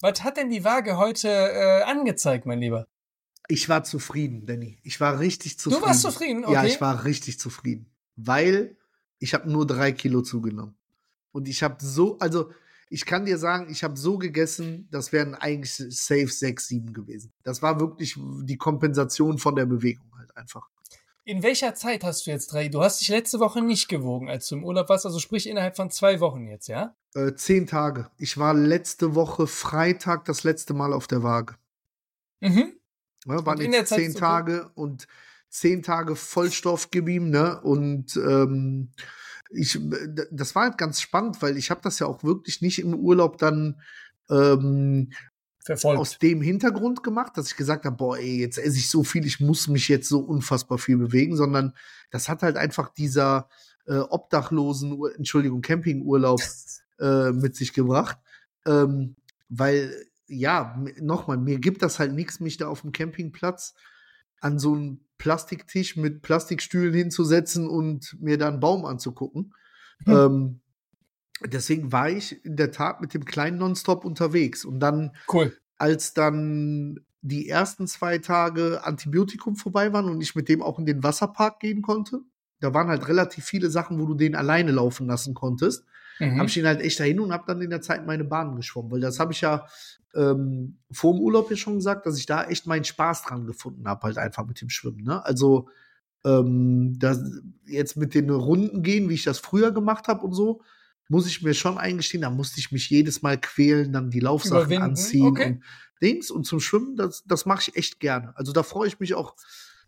[0.00, 2.86] Was hat denn die Waage heute äh, angezeigt, mein Lieber?
[3.48, 4.78] Ich war zufrieden, Danny.
[4.82, 5.82] Ich war richtig zufrieden.
[5.82, 6.54] Du warst zufrieden, okay.
[6.54, 7.90] Ja, ich war richtig zufrieden.
[8.16, 8.76] Weil
[9.18, 10.76] ich habe nur drei Kilo zugenommen.
[11.32, 12.50] Und ich habe so, also
[12.88, 17.32] ich kann dir sagen, ich habe so gegessen, das wären eigentlich safe sechs, sieben gewesen.
[17.42, 20.68] Das war wirklich die Kompensation von der Bewegung halt einfach.
[21.24, 22.68] In welcher Zeit hast du jetzt drei?
[22.68, 25.76] Du hast dich letzte Woche nicht gewogen, als du im Urlaub warst, also sprich innerhalb
[25.76, 26.96] von zwei Wochen jetzt, ja?
[27.14, 28.10] Äh, zehn Tage.
[28.18, 31.56] Ich war letzte Woche Freitag das letzte Mal auf der Waage.
[32.40, 32.72] Mhm.
[33.26, 35.06] Ja, waren jetzt der Zeit zehn so- Tage und
[35.50, 37.60] zehn Tage Vollstoff ihm, ne?
[37.60, 38.92] Und ähm,
[39.50, 39.78] ich,
[40.30, 43.36] das war halt ganz spannend, weil ich habe das ja auch wirklich nicht im Urlaub
[43.36, 43.80] dann
[44.30, 45.12] ähm,
[45.64, 46.00] Verfolgt.
[46.00, 49.26] aus dem Hintergrund gemacht, dass ich gesagt habe, boah, ey, jetzt esse ich so viel,
[49.26, 51.74] ich muss mich jetzt so unfassbar viel bewegen, sondern
[52.10, 53.48] das hat halt einfach dieser
[53.86, 56.40] äh, Obdachlosen, Entschuldigung, Campingurlaub
[57.00, 58.18] äh, mit sich gebracht.
[58.66, 59.16] Ähm,
[59.48, 59.94] weil,
[60.26, 63.74] ja, nochmal, mir gibt das halt nichts, mich da auf dem Campingplatz
[64.40, 69.54] an so einen Plastiktisch mit Plastikstühlen hinzusetzen und mir da einen Baum anzugucken.
[70.04, 70.16] Hm.
[70.16, 70.60] Ähm,
[71.46, 74.64] deswegen war ich in der Tat mit dem kleinen Nonstop unterwegs.
[74.64, 75.56] Und dann, Cool.
[75.78, 80.86] als dann die ersten zwei Tage Antibiotikum vorbei waren und ich mit dem auch in
[80.86, 82.20] den Wasserpark gehen konnte,
[82.60, 85.84] da waren halt relativ viele Sachen, wo du den alleine laufen lassen konntest
[86.20, 86.38] Mhm.
[86.38, 88.90] habe ich ihn halt echt dahin und habe dann in der Zeit meine Bahnen geschwommen,
[88.90, 89.66] weil das habe ich ja
[90.14, 93.88] ähm, vor dem Urlaub ja schon gesagt, dass ich da echt meinen Spaß dran gefunden
[93.88, 95.02] habe, halt einfach mit dem Schwimmen.
[95.02, 95.24] Ne?
[95.24, 95.68] Also
[96.24, 97.22] ähm, das,
[97.64, 100.60] jetzt mit den Runden gehen, wie ich das früher gemacht habe und so,
[101.10, 104.58] muss ich mir schon eingestehen, da musste ich mich jedes Mal quälen, dann die Laufsachen
[104.58, 105.46] Überwinden, anziehen okay.
[105.46, 105.62] und
[106.00, 106.30] Dings.
[106.30, 108.32] Und zum Schwimmen, das, das mache ich echt gerne.
[108.36, 109.34] Also da freue ich mich auch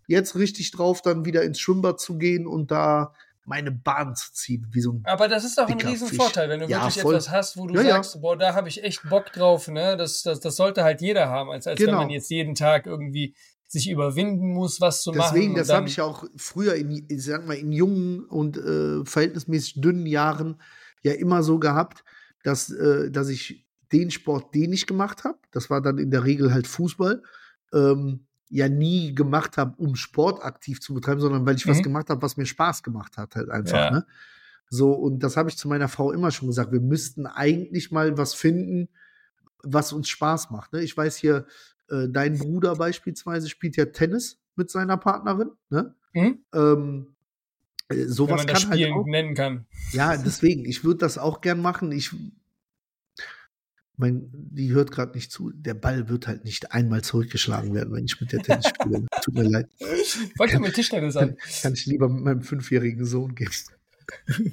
[0.09, 4.67] jetzt richtig drauf, dann wieder ins Schwimmbad zu gehen und da meine Bahn zu ziehen,
[4.73, 6.67] wie so ein Aber das ist doch ein Riesenvorteil, wenn du.
[6.67, 7.15] Ja, wirklich voll.
[7.15, 7.89] etwas hast, wo du Ja, ja.
[7.95, 9.97] sagst, boah, da habe ich echt Bock drauf, ne?
[9.97, 11.99] Das, das, das sollte halt jeder haben, als, als wenn Genau.
[11.99, 13.35] man jetzt jeden Tag irgendwie
[13.67, 15.35] sich überwinden muss, was zu machen.
[15.35, 19.05] Deswegen, das habe ich ja auch früher in, ich sag mal, in jungen und äh,
[19.05, 20.61] verhältnismäßig dünnen Jahren
[21.03, 22.05] ja immer so gehabt,
[22.43, 26.25] dass, äh, dass ich den Sport, den ich gemacht habe, das war dann in der
[26.25, 27.23] Regel halt Fußball,
[27.73, 31.85] ähm, ja nie gemacht habe, um Sport aktiv zu betreiben, sondern weil ich was Mhm.
[31.85, 33.79] gemacht habe, was mir Spaß gemacht hat, halt einfach.
[33.79, 33.91] Ja.
[33.91, 34.07] Ne?
[34.69, 36.73] So, und das habe ich zu meiner Frau immer schon gesagt.
[36.73, 38.89] Wir müssten eigentlich mal was finden,
[39.63, 40.73] was uns Spaß macht.
[40.73, 40.83] Ne?
[40.83, 41.47] Ich weiß hier,
[41.89, 45.51] äh, dein Bruder beispielsweise spielt ja Tennis mit seiner Partnerin.
[45.71, 45.95] Ne?
[46.15, 46.39] Mhm.
[46.55, 47.12] Ähm,
[47.93, 49.07] äh, wenn sowas man das kann halt Spielen auch.
[49.07, 49.67] nennen kann.
[49.93, 51.93] Ja, deswegen, ich würde das auch gern machen.
[51.93, 52.11] Ich,
[53.97, 55.51] mein, die hört gerade nicht zu.
[55.53, 59.07] Der Ball wird halt nicht einmal zurückgeschlagen werden, wenn ich mit der Tennis spiele.
[59.23, 59.69] Tut mir leid.
[60.37, 61.37] Wollt ihr mit Tischtennis an?
[61.63, 63.51] Kann ich lieber mit meinem fünfjährigen Sohn gehen.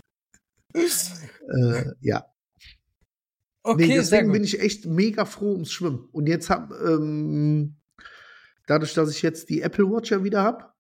[0.73, 2.25] äh, ja.
[3.63, 6.07] Okay, nee, deswegen bin ich echt mega froh ums Schwimmen.
[6.11, 7.75] Und jetzt hab, ähm,
[8.67, 10.78] dadurch, dass ich jetzt die Apple Watch ja wieder hab,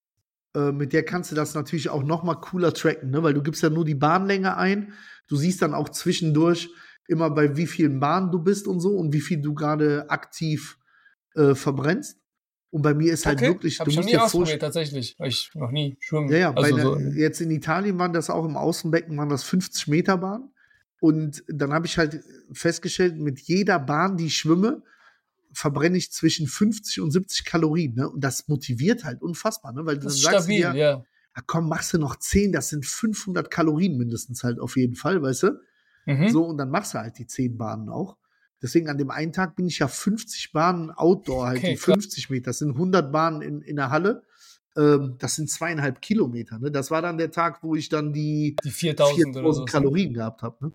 [0.55, 3.21] Äh, mit der kannst du das natürlich auch noch mal cooler tracken, ne?
[3.21, 4.93] weil du gibst ja nur die Bahnlänge ein.
[5.27, 6.69] Du siehst dann auch zwischendurch
[7.07, 10.77] immer bei wie vielen Bahnen du bist und so und wie viel du gerade aktiv
[11.35, 12.19] äh, verbrennst.
[12.71, 13.47] Und bei mir ist halt okay.
[13.47, 15.15] wirklich, Hab du ich musst nie dir ausprobiert, tatsächlich.
[15.17, 16.29] Weil ich noch nie schwimmen.
[16.29, 19.43] ja, ja, also der, so, jetzt in Italien waren das auch im Außenbecken, waren das
[19.43, 20.51] 50 Meter Bahn.
[20.99, 22.19] Und dann habe ich halt
[22.51, 24.83] festgestellt, mit jeder Bahn, die ich schwimme,
[25.51, 27.95] verbrenne ich zwischen 50 und 70 Kalorien.
[27.95, 28.09] Ne?
[28.09, 29.85] Und das motiviert halt unfassbar, ne?
[29.85, 31.03] weil das dann ist sagst stabil, du dir, ja.
[31.33, 35.21] ah, komm, machst du noch 10, das sind 500 Kalorien mindestens halt auf jeden Fall,
[35.21, 35.59] weißt du?
[36.05, 36.29] Mhm.
[36.29, 38.17] So, und dann machst du halt die 10 Bahnen auch.
[38.61, 42.29] Deswegen an dem einen Tag bin ich ja 50 Bahnen Outdoor, halt Okay, die 50
[42.29, 42.49] Meter.
[42.49, 44.23] Das sind 100 Bahnen in, in der Halle.
[44.75, 46.59] Ähm, das sind zweieinhalb Kilometer.
[46.59, 46.69] Ne?
[46.69, 49.65] Das war dann der Tag, wo ich dann die Die 4000 oder so.
[49.65, 50.65] 4000 Kalorien gehabt habe.
[50.65, 50.71] Ne?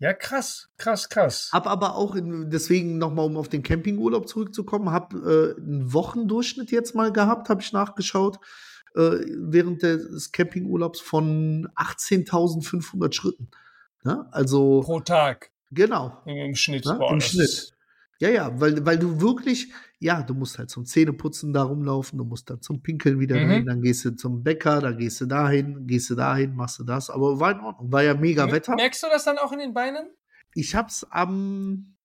[0.00, 1.50] Ja, krass, krass, krass.
[1.52, 6.70] Hab aber auch, in, deswegen nochmal, um auf den Campingurlaub zurückzukommen, hab äh, einen Wochendurchschnitt
[6.70, 8.38] jetzt mal gehabt, habe ich nachgeschaut,
[8.94, 13.50] äh, während des Campingurlaubs von 18.500 Schritten.
[14.04, 14.26] Ne?
[14.30, 16.22] Also, Pro Tag genau.
[16.26, 16.84] im, im Schnitt.
[16.84, 17.00] Ne?
[17.10, 17.72] Im Schnitt.
[18.20, 22.24] Ja, ja, weil, weil du wirklich, ja, du musst halt zum Zähneputzen da rumlaufen, du
[22.24, 23.50] musst dann zum Pinkeln wieder Mhm.
[23.50, 26.84] rein, dann gehst du zum Bäcker, dann gehst du dahin, gehst du dahin, machst du
[26.84, 27.10] das.
[27.10, 28.74] Aber war in Ordnung, war ja mega Wetter.
[28.76, 30.08] Merkst du das dann auch in den Beinen?
[30.54, 31.96] Ich hab's am,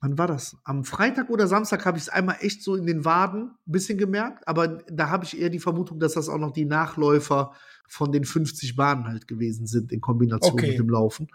[0.00, 0.56] wann war das?
[0.64, 3.98] Am Freitag oder Samstag habe ich es einmal echt so in den Waden ein bisschen
[3.98, 7.52] gemerkt, aber da habe ich eher die Vermutung, dass das auch noch die Nachläufer
[7.88, 10.70] von den 50 Bahnen halt gewesen sind in Kombination Okay.
[10.70, 11.28] mit dem Laufen.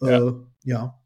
[0.00, 0.28] Ja.
[0.28, 0.32] Äh,
[0.64, 1.00] ja.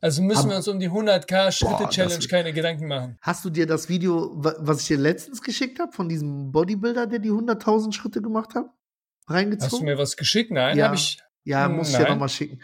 [0.00, 3.18] Also müssen Aber- wir uns um die 100k Boah, Schritte-Challenge keine Gedanken machen.
[3.20, 7.06] Hast du dir das Video, wa- was ich dir letztens geschickt habe, von diesem Bodybuilder,
[7.08, 9.84] der die 100.000 Schritte gemacht hat, Hast du reingezogen?
[9.86, 10.50] mir was geschickt?
[10.52, 10.86] Nein, Ja.
[10.86, 11.18] habe ich.
[11.44, 12.12] ja, Hm, muss ich dir nein.
[12.12, 12.60] nochmal schicken.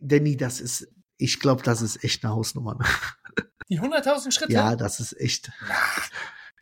[0.00, 2.74] Danny, das ist, ich glaube, das ist echt eine Hausnummer.
[2.76, 2.84] ne?
[3.68, 4.52] Die 100.000 Schritte?
[4.52, 5.50] Ja, das ist echt.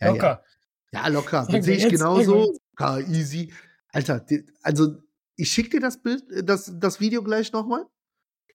[0.00, 0.12] Ja, ja.
[0.12, 0.44] Locker.
[0.92, 1.44] Ja, locker.
[1.44, 2.52] Sag Das sehe ich genauso.
[2.78, 3.52] Ja, easy.
[3.92, 4.24] Alter,
[4.62, 4.96] also
[5.36, 7.86] ich schicke dir das Bild, äh, das, das Video gleich nochmal.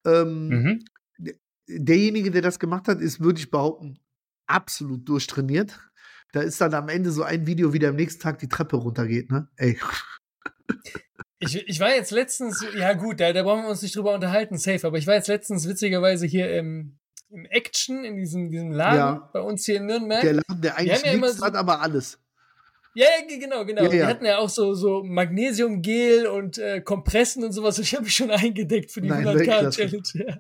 [0.06, 0.86] Ähm, Mhm.
[1.68, 4.00] Derjenige, der das gemacht hat, ist, würde ich behaupten,
[4.48, 5.80] absolut durchtrainiert.
[6.32, 8.76] Da ist dann am Ende so ein Video, wie der am nächsten Tag die Treppe
[8.76, 9.48] runtergeht, ne?
[9.58, 9.78] Ey.
[11.40, 14.58] Ich, ich war jetzt letztens, ja gut, da, da brauchen wir uns nicht drüber unterhalten,
[14.58, 16.98] safe, aber ich war jetzt letztens witzigerweise hier im,
[17.30, 19.30] im Action, in diesem, diesem Laden Ja.
[19.34, 20.22] bei uns hier in Nürnberg.
[20.22, 22.20] Der Laden, der eigentlich ja nichts so- hat, aber alles.
[22.98, 23.84] Ja, ja, ge- genau, genau.
[23.84, 24.08] Ja, Die ja.
[24.08, 27.78] hatten ja auch so, so Magnesiumgel und äh, Kompressen und sowas.
[27.78, 30.40] Ich habe mich schon eingedeckt für die Nein, 100k-Challenge.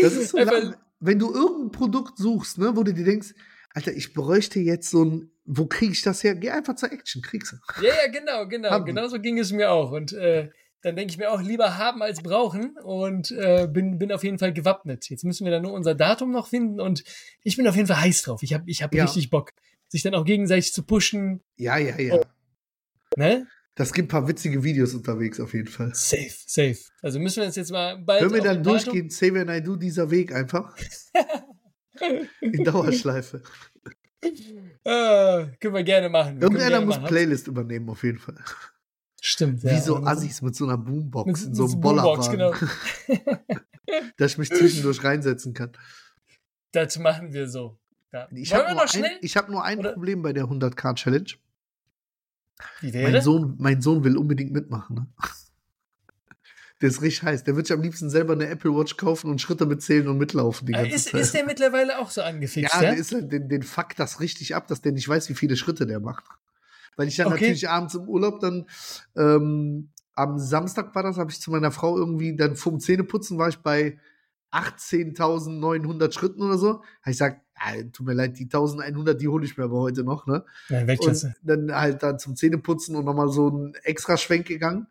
[0.00, 3.34] Das ist so, lang, wenn du irgendein Produkt suchst, ne, wo du dir denkst,
[3.74, 6.34] Alter, ich bräuchte jetzt so ein, wo kriege ich das her?
[6.34, 7.56] Geh einfach zur Action, kriegst du.
[7.82, 8.70] Ja, ja, genau, genau.
[8.70, 8.92] Haben die.
[8.92, 9.90] Genau so ging es mir auch.
[9.90, 10.50] Und äh,
[10.82, 14.38] dann denke ich mir auch, lieber haben als brauchen und äh, bin, bin auf jeden
[14.38, 15.08] Fall gewappnet.
[15.08, 17.04] Jetzt müssen wir dann nur unser Datum noch finden und
[17.42, 18.42] ich bin auf jeden Fall heiß drauf.
[18.42, 19.04] Ich habe ich hab Ja.
[19.04, 19.52] richtig Bock,
[19.88, 21.40] sich dann auch gegenseitig zu pushen.
[21.56, 22.14] Ja, ja, ja.
[22.14, 22.24] Oh.
[23.16, 23.46] Ne?
[23.74, 25.92] Das gibt ein paar witzige Videos unterwegs auf jeden Fall.
[25.94, 26.78] Safe, safe.
[27.00, 28.20] Also müssen wir uns jetzt mal bald.
[28.20, 30.76] Können wir dann ein Datum- durchgehen, Xavier Naidoo, dieser Weg einfach?
[32.40, 33.42] In Dauerschleife.
[34.22, 36.36] Äh, können wir gerne machen.
[36.36, 37.08] Wir Irgendeiner gerne muss machen.
[37.08, 38.36] Playlist übernehmen, auf jeden Fall.
[39.20, 39.62] Stimmt.
[39.62, 39.80] Wie ja.
[39.80, 42.66] so Und- Assis mit so einer Boombox Mit, in so einem Boombox, Bollerwagen,
[43.08, 43.46] genau.
[44.18, 45.72] dass ich mich zwischendurch reinsetzen kann.
[46.72, 47.78] Das machen wir so.
[48.12, 48.28] Ja.
[48.32, 51.34] Ich habe nur, ein, ich hab nur ein Oder- Problem bei der 100k-Challenge.
[52.82, 53.22] Mein?
[53.22, 54.96] Sohn, mein Sohn will unbedingt mitmachen.
[54.96, 55.06] Ne?
[56.80, 57.44] Der ist richtig heiß.
[57.44, 60.66] Der wird sich am liebsten selber eine Apple Watch kaufen und Schritte mitzählen und mitlaufen
[60.66, 61.20] die Äh, ganze Ist, Zeit.
[61.20, 62.74] ist der mittlerweile auch so angefixt?
[62.74, 65.28] ja, Ja, der ist, halt- den, den fuckt das richtig ab, dass der nicht weiß,
[65.28, 66.24] wie viele Schritte der macht.
[66.96, 67.36] Weil ich dann Okay.
[67.36, 68.66] natürlich abends im Urlaub dann
[69.16, 73.48] ähm, am Samstag war das, habe ich zu meiner Frau irgendwie dann vom Zähneputzen war
[73.48, 73.98] ich bei
[74.50, 76.68] 18.900 Schritten oder so.
[76.80, 80.02] Hab ich gesagt, ah, tut mir leid, die 1100, die hole ich mir aber heute
[80.04, 80.44] noch, ne?
[80.68, 81.34] Weltklasse.
[81.42, 84.86] Und dann halt dann zum Zähneputzen und nochmal so einen extra Schwenk gegangen.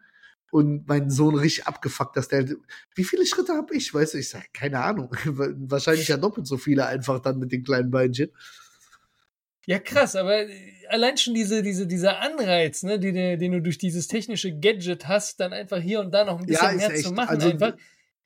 [0.52, 2.46] Und mein Sohn richtig abgefuckt, dass der,
[2.96, 3.94] wie viele Schritte habe ich?
[3.94, 5.10] Weißt du, ich sage, keine Ahnung.
[5.26, 8.32] Wahrscheinlich ja doppelt so viele einfach dann mit den kleinen Beinchen.
[9.66, 10.50] Ja, krass, aber äh,
[10.90, 15.08] allein schon diese, diese, dieser Anreiz, ne, den, du- den du durch dieses technische Gadget
[15.08, 17.04] hast, dann einfach hier und da noch ein bisschen Ja, mehr echt.
[17.06, 17.30] zu machen.
[17.30, 17.74] Also- einfach.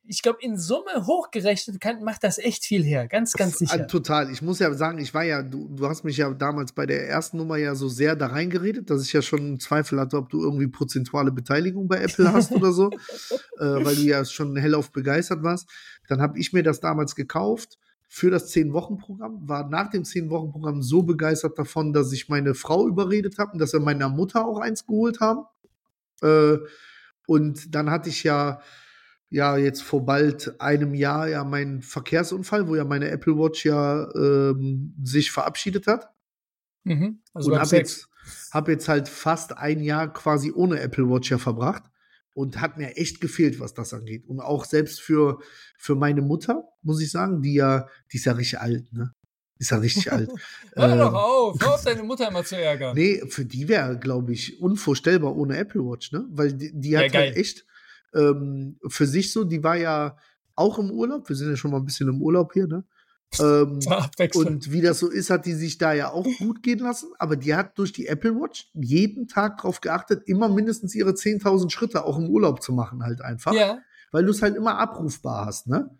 [0.08, 3.08] Ich glaube, in Summe hochgerechnet kann, macht das echt viel her.
[3.08, 3.86] Ganz, ganz sicher.
[3.86, 4.30] Total.
[4.30, 7.08] Ich muss ja sagen, ich war ja, du, du hast mich ja damals bei der
[7.08, 10.30] ersten Nummer ja so sehr da reingeredet, dass ich ja schon einen Zweifel hatte, ob
[10.30, 12.90] du irgendwie prozentuale Beteiligung bei Apple hast oder so,
[13.58, 15.68] äh, weil du ja schon hellauf begeistert warst.
[16.08, 21.02] Dann habe ich mir das damals gekauft für das 10-Wochen-Programm, war nach dem 10-Wochen-Programm so
[21.02, 24.86] begeistert davon, dass ich meine Frau überredet habe und dass wir meiner Mutter auch eins
[24.86, 25.44] geholt haben.
[26.22, 26.58] Äh,
[27.26, 28.60] und dann hatte ich ja
[29.28, 34.08] ja jetzt vor bald einem Jahr ja meinen Verkehrsunfall, wo ja meine Apple Watch ja
[34.14, 36.10] ähm, sich verabschiedet hat.
[36.84, 37.20] Mhm.
[37.34, 38.08] Also und habe jetzt
[38.50, 41.84] habe jetzt halt fast ein Jahr quasi ohne Apple Watch ja verbracht
[42.34, 44.26] und hat mir echt gefehlt, was das angeht.
[44.26, 45.38] Und auch selbst für,
[45.78, 49.14] für meine Mutter, muss ich sagen, die ja, die ist ja richtig alt, ne?
[49.58, 50.30] Die ist ja richtig alt.
[50.74, 52.94] Hör ähm, doch auf, hör auf, deine Mutter immer zu ärgern.
[52.94, 56.26] Nee, für die wäre, glaube ich, unvorstellbar ohne Apple Watch, ne?
[56.28, 57.64] Weil die, die hat ja, halt echt
[58.14, 60.16] ähm, für sich so, die war ja
[60.54, 62.84] auch im Urlaub, wir sind ja schon mal ein bisschen im Urlaub hier, ne?
[63.40, 63.80] Ähm,
[64.34, 67.08] und wie das so ist, hat die sich da ja auch gut gehen lassen.
[67.18, 71.70] Aber die hat durch die Apple Watch jeden Tag darauf geachtet, immer mindestens ihre 10.000
[71.70, 73.52] Schritte auch im Urlaub zu machen, halt einfach.
[73.52, 73.78] Ja.
[74.12, 75.90] Weil du es halt immer abrufbar hast, ne?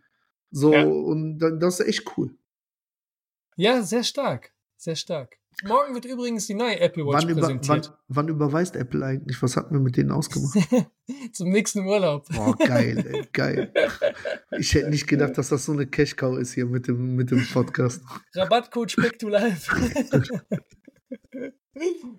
[0.50, 0.84] So, ja.
[0.84, 2.36] und das ist echt cool.
[3.56, 4.52] Ja, sehr stark.
[4.76, 5.38] Sehr stark.
[5.64, 7.86] Morgen wird übrigens die neue Apple Watch wann präsentiert.
[7.86, 9.40] Über, wann, wann, überweist Apple eigentlich?
[9.42, 10.58] Was hatten wir mit denen ausgemacht?
[11.32, 12.26] Zum nächsten Urlaub.
[12.38, 13.72] Oh, geil, ey, geil.
[14.58, 17.46] Ich hätte nicht gedacht, dass das so eine Cash-Cow ist hier mit dem, mit dem
[17.46, 18.02] Podcast.
[18.34, 19.66] Rabattcode Speck to Live.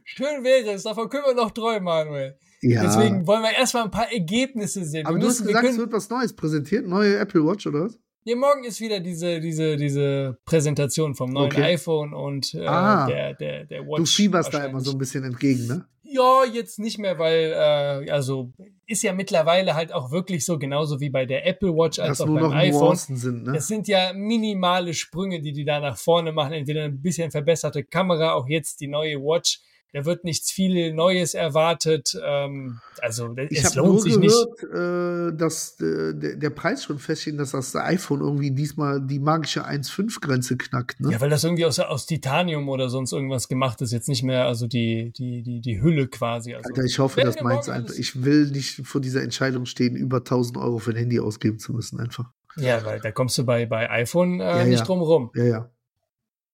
[0.04, 2.39] Schön wäre es, davon können wir noch träumen, Manuel.
[2.62, 2.82] Ja.
[2.84, 5.06] Deswegen wollen wir erstmal ein paar Ergebnisse sehen.
[5.06, 7.86] Aber wir du müssen, hast gesagt, es wird was Neues präsentiert, neue Apple Watch, oder
[7.86, 8.00] was?
[8.28, 11.76] Ja, morgen ist wieder diese, diese, diese Präsentation vom neuen okay.
[11.76, 14.00] iPhone und äh, ah, der, der, der Watch.
[14.00, 15.86] Du fieberst da immer so ein bisschen entgegen, ne?
[16.04, 18.52] Ja, jetzt nicht mehr, weil, äh, also
[18.86, 22.28] ist ja mittlerweile halt auch wirklich so, genauso wie bei der Apple Watch als Dass
[22.28, 22.98] auch beim iPhone.
[22.98, 23.54] Sind, ne?
[23.54, 26.52] Das sind ja minimale Sprünge, die die da nach vorne machen.
[26.52, 29.62] Entweder ein bisschen verbesserte Kamera, auch jetzt die neue Watch
[29.93, 32.17] da wird nichts viel Neues erwartet.
[32.21, 34.73] Ähm, also ich es lohnt sich gehört, nicht.
[34.73, 39.65] Äh, dass äh, der, der, Preis schon feststeht, dass das iPhone irgendwie diesmal die magische
[39.65, 41.00] 1,5-Grenze knackt.
[41.00, 41.12] Ne?
[41.12, 43.91] Ja, weil das irgendwie aus, aus Titanium oder sonst irgendwas gemacht ist.
[43.91, 46.54] Jetzt nicht mehr, also die, die, die, die Hülle quasi.
[46.54, 47.95] Also, Alter, ich hoffe, das meint einfach.
[47.95, 51.73] Ich will nicht vor dieser Entscheidung stehen, über 1000 Euro für ein Handy ausgeben zu
[51.73, 52.32] müssen, einfach.
[52.58, 54.86] Ja, weil da kommst du bei, bei iPhone äh, ja, nicht ja.
[54.86, 55.32] drum rum.
[55.36, 55.71] Ja, ja.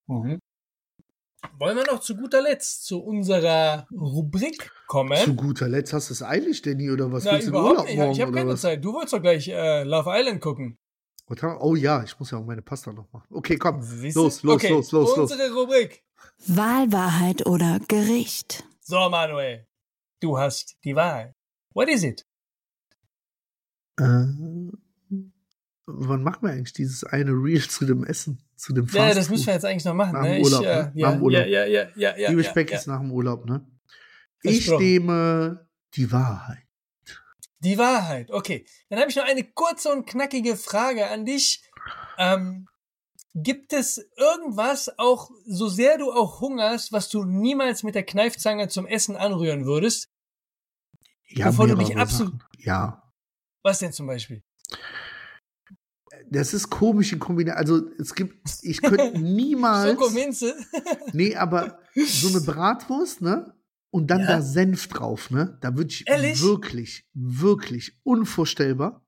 [0.08, 0.40] Mhm.
[1.60, 5.18] Wollen wir noch zu guter Letzt zu unserer Rubrik kommen?
[5.18, 7.24] Zu guter Letzt hast du es eilig, Danny, oder was?
[7.24, 7.98] Na, willst überhaupt nicht.
[7.98, 8.62] ich habe keine was?
[8.62, 8.84] Zeit.
[8.84, 10.78] Du wolltest doch gleich äh, Love Island gucken.
[11.60, 13.28] Oh ja, ich muss ja auch meine Pasta noch machen.
[13.32, 13.80] Okay, komm.
[13.80, 14.70] Los, los, okay.
[14.70, 15.32] los, los, los.
[15.32, 16.04] Unsere Rubrik.
[16.48, 18.64] Wahlwahrheit oder Gericht.
[18.82, 19.68] So, Manuel.
[20.20, 21.34] Du hast die Wahl.
[21.74, 22.26] What is it?
[24.00, 24.26] Äh,
[25.86, 28.42] wann machen wir eigentlich dieses eine Reel zu dem Essen?
[28.56, 30.14] Zu dem Fast Ja, das müssen wir jetzt eigentlich noch machen.
[30.14, 30.36] Nach ne?
[30.36, 30.92] dem Urlaub, ich, äh, ne?
[30.96, 31.46] ja, nach dem Urlaub.
[31.46, 32.78] Ja, ja, ja, ja, Liebe ja, Speck ja.
[32.78, 33.66] ist nach dem Urlaub, ne?
[34.42, 36.64] Ich nehme die Wahrheit.
[37.60, 38.66] Die Wahrheit, okay.
[38.90, 41.64] Dann habe ich noch eine kurze und knackige Frage an dich.
[42.18, 42.68] Ähm,
[43.34, 48.68] gibt es irgendwas, auch so sehr du auch hungerst, was du niemals mit der Kneifzange
[48.68, 50.10] zum Essen anrühren würdest?
[51.28, 52.34] Ja, wovon du dich absolut.
[52.34, 52.44] Sachen.
[52.60, 53.12] Ja.
[53.64, 54.44] Was denn zum Beispiel?
[56.34, 57.58] Das ist komisch in Kombination.
[57.58, 59.92] Also es gibt, ich könnte niemals.
[59.92, 60.56] Schokominze.
[61.14, 63.54] nee, aber so eine Bratwurst, ne?
[63.92, 64.28] Und dann ja.
[64.28, 65.58] da Senf drauf, ne?
[65.62, 66.42] Da würde ich Ehrlich?
[66.42, 69.06] wirklich, wirklich unvorstellbar.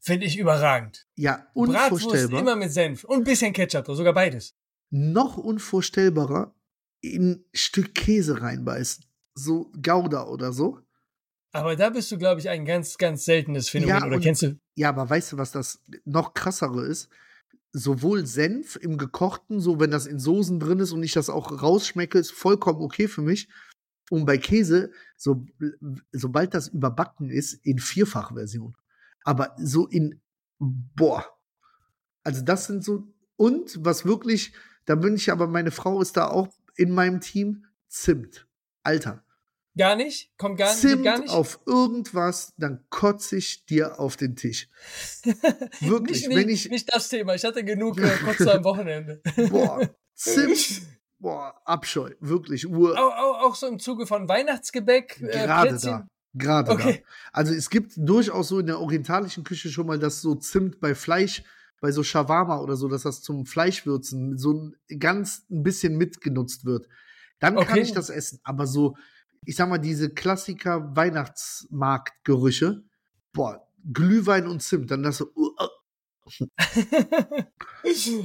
[0.00, 1.06] Finde ich überragend.
[1.16, 2.10] Ja, unvorstellbar.
[2.10, 4.54] Bratwurst immer mit Senf und ein bisschen Ketchup, sogar beides.
[4.90, 6.54] Noch unvorstellbarer
[7.00, 9.04] in ein Stück Käse reinbeißen.
[9.34, 10.80] So Gouda oder so.
[11.52, 13.96] Aber da bist du, glaube ich, ein ganz, ganz seltenes Phänomen.
[13.96, 14.58] Ja, oder kennst du?
[14.74, 17.08] Ja, aber weißt du, was das noch krassere ist?
[17.72, 21.62] Sowohl Senf im Gekochten, so wenn das in Soßen drin ist und ich das auch
[21.62, 23.48] rausschmecke, ist vollkommen okay für mich.
[24.10, 25.46] Und bei Käse, so,
[26.12, 28.76] sobald das überbacken ist, in Vierfachversion.
[29.24, 30.20] Aber so in,
[30.58, 31.24] boah.
[32.22, 36.28] Also das sind so, und was wirklich, da bin ich aber, meine Frau ist da
[36.28, 38.46] auch in meinem Team, Zimt.
[38.82, 39.24] Alter,
[39.76, 40.30] Gar nicht?
[40.38, 41.32] Kommt gar, Zimt gar nicht?
[41.32, 44.68] auf irgendwas, dann kotze ich dir auf den Tisch.
[45.80, 46.28] Wirklich.
[46.28, 47.34] nicht, wenn ich, nicht das Thema.
[47.34, 49.20] Ich hatte genug äh, Kotze am Wochenende.
[49.50, 50.82] Boah, Zimt.
[51.18, 52.10] Boah, Abscheu.
[52.20, 52.68] Wirklich.
[52.68, 55.20] Ur auch, auch, auch so im Zuge von Weihnachtsgebäck.
[55.20, 56.06] Äh, Gerade da.
[56.34, 57.02] Gerade okay.
[57.04, 57.12] da.
[57.32, 60.94] Also es gibt durchaus so in der orientalischen Küche schon mal das so Zimt bei
[60.94, 61.42] Fleisch,
[61.80, 66.64] bei so Shawarma oder so, dass das zum Fleischwürzen so ein, ganz ein bisschen mitgenutzt
[66.64, 66.88] wird.
[67.40, 67.66] Dann okay.
[67.66, 68.38] kann ich das essen.
[68.44, 68.96] Aber so
[69.44, 72.82] ich sag mal, diese Klassiker Weihnachtsmarktgerüche,
[73.32, 75.68] boah, Glühwein und Zimt, dann das so, uh, uh.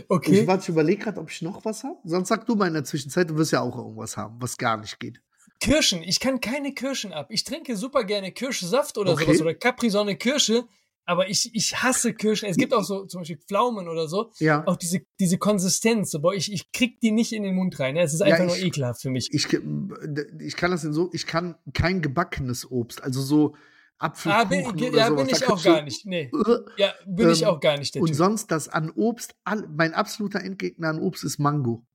[0.08, 0.42] okay.
[0.42, 1.98] Ich, warte, ich überlege gerade, ob ich noch was habe.
[2.06, 4.78] Sonst sag du mal in der Zwischenzeit, du wirst ja auch irgendwas haben, was gar
[4.78, 5.22] nicht geht.
[5.60, 6.02] Kirschen.
[6.04, 7.28] Ich kann keine Kirschen ab.
[7.30, 9.26] Ich trinke super gerne Kirschsaft oder Okay.
[9.26, 10.66] sowas oder Capri-Sonne Kirsche,
[11.10, 12.48] aber ich, ich hasse Kirschen.
[12.50, 14.32] Es gibt auch so zum Beispiel Pflaumen oder so.
[14.40, 14.64] Ja.
[14.68, 16.14] Auch diese, diese Konsistenz.
[16.16, 17.96] Aber ich, ich krieg die nicht in den Mund rein.
[17.96, 18.02] ne?
[18.04, 19.30] Es ist einfach nur ich- ekelhaft für mich.
[19.34, 23.56] Ich, ich kann das denn so, ich kann kein gebackenes Obst, also so
[23.98, 25.26] Apfelkuchen Ah, bin, oder ja, sowas.
[25.28, 26.06] bin ich auch gar nicht.
[26.06, 26.32] Nee.
[26.78, 28.16] Ja, bin ich Ähm, auch gar nicht der Und Typ.
[28.16, 31.86] sonst das an Obst, all, mein absoluter Endgegner an Obst ist Mango.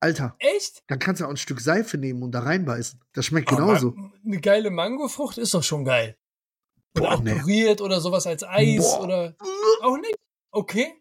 [0.00, 0.82] Alter, Echt?
[0.88, 3.00] dann kannst du auch ein Stück Seife nehmen und da reinbeißen.
[3.12, 3.94] Das schmeckt Aber genauso.
[4.24, 6.16] Eine geile Mangofrucht ist doch schon geil.
[6.96, 7.34] Oder Boah, nee.
[7.34, 9.04] püriert oder sowas als Eis Boah.
[9.04, 9.34] oder
[9.82, 10.16] auch nicht.
[10.50, 10.94] Okay.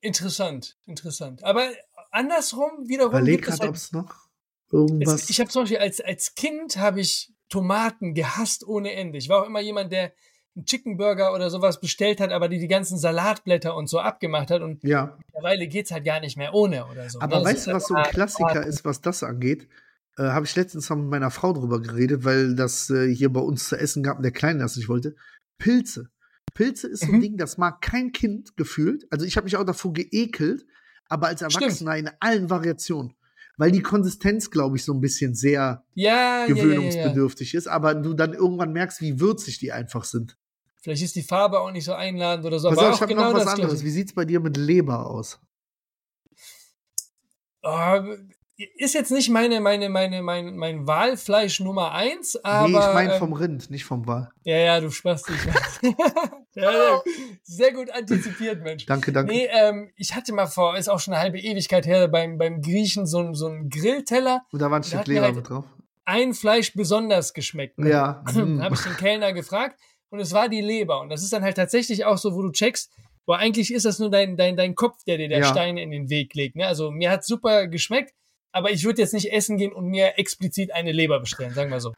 [0.00, 1.42] Interessant, interessant.
[1.44, 1.66] Aber
[2.10, 4.14] andersrum wiederum Überleg gibt es halt, ob's noch
[4.70, 5.22] irgendwas.
[5.22, 9.18] es, ich habe zum Beispiel als, als Kind habe ich Tomaten gehasst ohne Ende.
[9.18, 10.12] Ich war auch immer jemand, der
[10.56, 14.50] einen Chicken Burger oder sowas bestellt hat, aber die die ganzen Salatblätter und so abgemacht
[14.50, 17.20] hat und ja, mittlerweile geht's halt gar nicht mehr ohne oder so.
[17.20, 17.44] aber Ne?
[17.46, 19.68] weißt du, was so ein Klassiker ist, was das angeht?
[20.16, 23.40] Äh, Habe ich letztens mal mit meiner Frau drüber geredet, weil das äh, hier bei
[23.40, 25.16] uns zu essen gab und der Kleine das nicht wollte.
[25.58, 26.08] Pilze.
[26.54, 27.20] Pilze ist so ein Mhm.
[27.20, 29.06] Ding, das mag kein Kind gefühlt.
[29.10, 30.66] Also ich habe mich auch davor geekelt,
[31.08, 31.62] aber als Stimmt.
[31.62, 33.14] Erwachsener in allen Variationen.
[33.56, 37.68] Weil die Konsistenz, glaube ich, so ein bisschen sehr Ja, ja, ja, ja, gewöhnungsbedürftig ist,
[37.68, 40.36] aber du dann irgendwann merkst, wie würzig die einfach sind.
[40.80, 42.68] Vielleicht ist die Farbe auch nicht so einladend oder so.
[42.68, 43.70] Pass aber auf, auch ich habe genau noch was anderes.
[43.74, 43.84] Gleiche.
[43.86, 45.40] Wie sieht's bei dir mit Leber aus?
[47.62, 48.02] Oh,
[48.76, 52.68] ist jetzt nicht meine, meine, meine, mein, mein Wahlfleisch Nummer eins, aber.
[52.68, 54.30] nee, ich meine ähm, vom Rind, nicht vom Wal.
[54.44, 55.36] Ja, ja, du Spaß dich.
[56.54, 57.02] ja, ja,
[57.42, 58.86] sehr gut antizipiert, Mensch.
[58.86, 59.32] Danke, danke.
[59.32, 62.62] Nee, ähm, ich hatte mal vor, ist auch schon eine halbe Ewigkeit her, beim, beim
[62.62, 64.42] Griechen so, ein- so einen Grillteller.
[64.52, 65.64] Und da war ein Stück mir Leber halt- mit drauf.
[66.04, 67.78] Ein Fleisch besonders geschmeckt.
[67.78, 67.90] Ne?
[67.90, 68.22] Ja.
[68.34, 68.62] mm.
[68.62, 69.80] habe ich den Kellner gefragt
[70.10, 71.00] und es war die Leber.
[71.00, 72.92] Und das ist dann halt tatsächlich auch so, wo du checkst,
[73.26, 75.46] boah, eigentlich ist das nur dein, dein, dein Kopf, der dir der Ja.
[75.46, 76.56] Stein in den Weg legt.
[76.56, 76.66] Ne?
[76.66, 78.12] Also mir hat super geschmeckt,
[78.54, 81.80] aber ich würde jetzt nicht essen gehen und mir explizit eine Leber bestellen, sagen wir
[81.80, 81.92] so.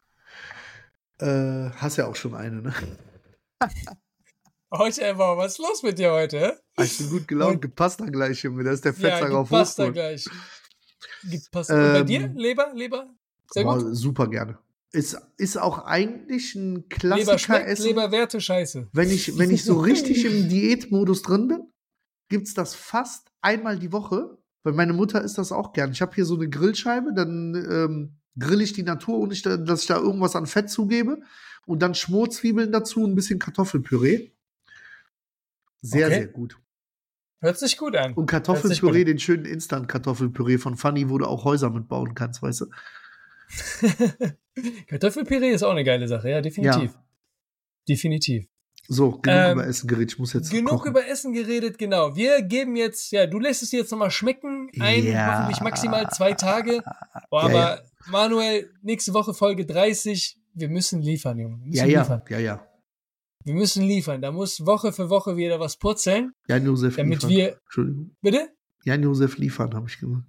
[1.19, 2.75] Äh, hast ja auch schon eine, ne?
[4.73, 6.61] Heute einfach, was ist los mit dir heute?
[6.83, 8.65] Ich bin gut gelaunt, gepasst dann gleich, Junge.
[8.65, 10.25] Da ist der Ja, Fettsack auf gepasst da gleich.
[11.23, 11.71] Gepasst.
[11.71, 12.29] und bei Ähm, dir?
[12.35, 12.73] Leber?
[12.75, 13.07] Leber?
[13.53, 13.97] Sehr Boah, gut.
[13.97, 14.59] super gerne.
[14.91, 17.87] Ist, ist auch eigentlich ein Leber Klassiker schmeckt, essen.
[17.87, 18.89] Leber Werte, scheiße.
[18.93, 21.73] Wenn ich, wenn ich so richtig im Diätmodus drin bin,
[22.29, 24.37] gibt's das fast einmal die Woche.
[24.67, 25.93] Weil meine Mutter isst das auch gern.
[25.93, 29.87] Ich habe hier so eine Grillscheibe, dann ähm, grill ich die Natur, ohne dass ich
[29.87, 31.21] da irgendwas an Fett zugebe.
[31.67, 34.33] Und dann Schmorzwiebeln dazu, ein bisschen Kartoffelpüree.
[35.83, 36.17] Sehr, Okay.
[36.17, 36.59] sehr gut.
[37.39, 38.15] Hört sich gut an.
[38.15, 42.67] Und Kartoffelpüree, den schönen Instant-Kartoffelpüree von Funny, wo du auch Häuser mitbauen kannst, weißt du?
[44.89, 46.99] Kartoffelpüree ist auch eine geile Sache, ja, definitiv.
[47.89, 48.49] Definitiv.
[48.89, 50.13] So, genug Ähm, über Essen geredet.
[50.13, 50.91] Ich muss jetzt Genug kochen.
[50.91, 52.15] über Essen geredet, genau.
[52.15, 54.71] Wir geben jetzt, ja, du lässt es dir jetzt nochmal schmecken.
[54.79, 55.39] Ein, Ja.
[55.41, 56.83] hoffentlich maximal zwei Tage.
[57.31, 60.39] Boah, Ja, aber Manuel, nächste Woche Folge 30.
[60.55, 61.59] Wir müssen liefern, Junge.
[61.59, 62.23] Wir müssen ja, ja, liefern.
[62.29, 62.67] ja, ja.
[63.45, 64.23] Wir müssen liefern.
[64.23, 66.33] Da muss Woche für Woche wieder was purzeln.
[66.49, 67.31] Jan-Josef Damit liefern.
[67.31, 68.17] wir- Entschuldigung.
[68.23, 68.49] Bitte?
[68.85, 70.23] Jan-Josef liefern, habe ich gesagt.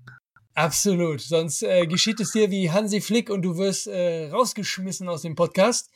[0.53, 1.21] Absolut.
[1.21, 5.35] Sonst äh, geschieht es dir wie Hansi Flick und du wirst äh, rausgeschmissen aus dem
[5.35, 5.89] Podcast.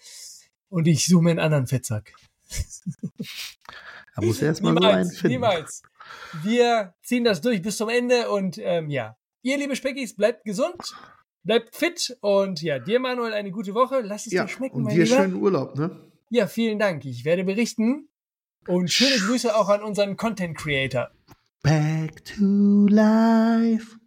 [0.70, 2.14] Und ich suche mir einen anderen Fettsack.
[4.16, 5.34] Da muss er erst mal so einen Niemals, finden.
[5.34, 5.82] niemals.
[6.43, 9.16] Wir ziehen das durch bis zum Ende und ähm, ja.
[9.41, 10.76] Ihr, liebe Speckis, bleibt gesund,
[11.43, 14.02] bleibt fit und ja, dir, Manuel, eine gute Woche.
[14.02, 15.16] Lass es Ja, dir schmecken, und mein dir Lieber.
[15.16, 16.12] schönen Urlaub, ne?
[16.30, 17.06] Ja, vielen Dank.
[17.06, 18.10] Ich werde berichten.
[18.68, 21.10] Und schöne Grüße auch an unseren Content Creator.
[21.64, 23.97] Back to life.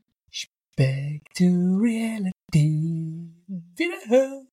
[0.76, 1.44] Back to
[1.80, 3.32] reality.
[3.76, 4.48] Wiederhören.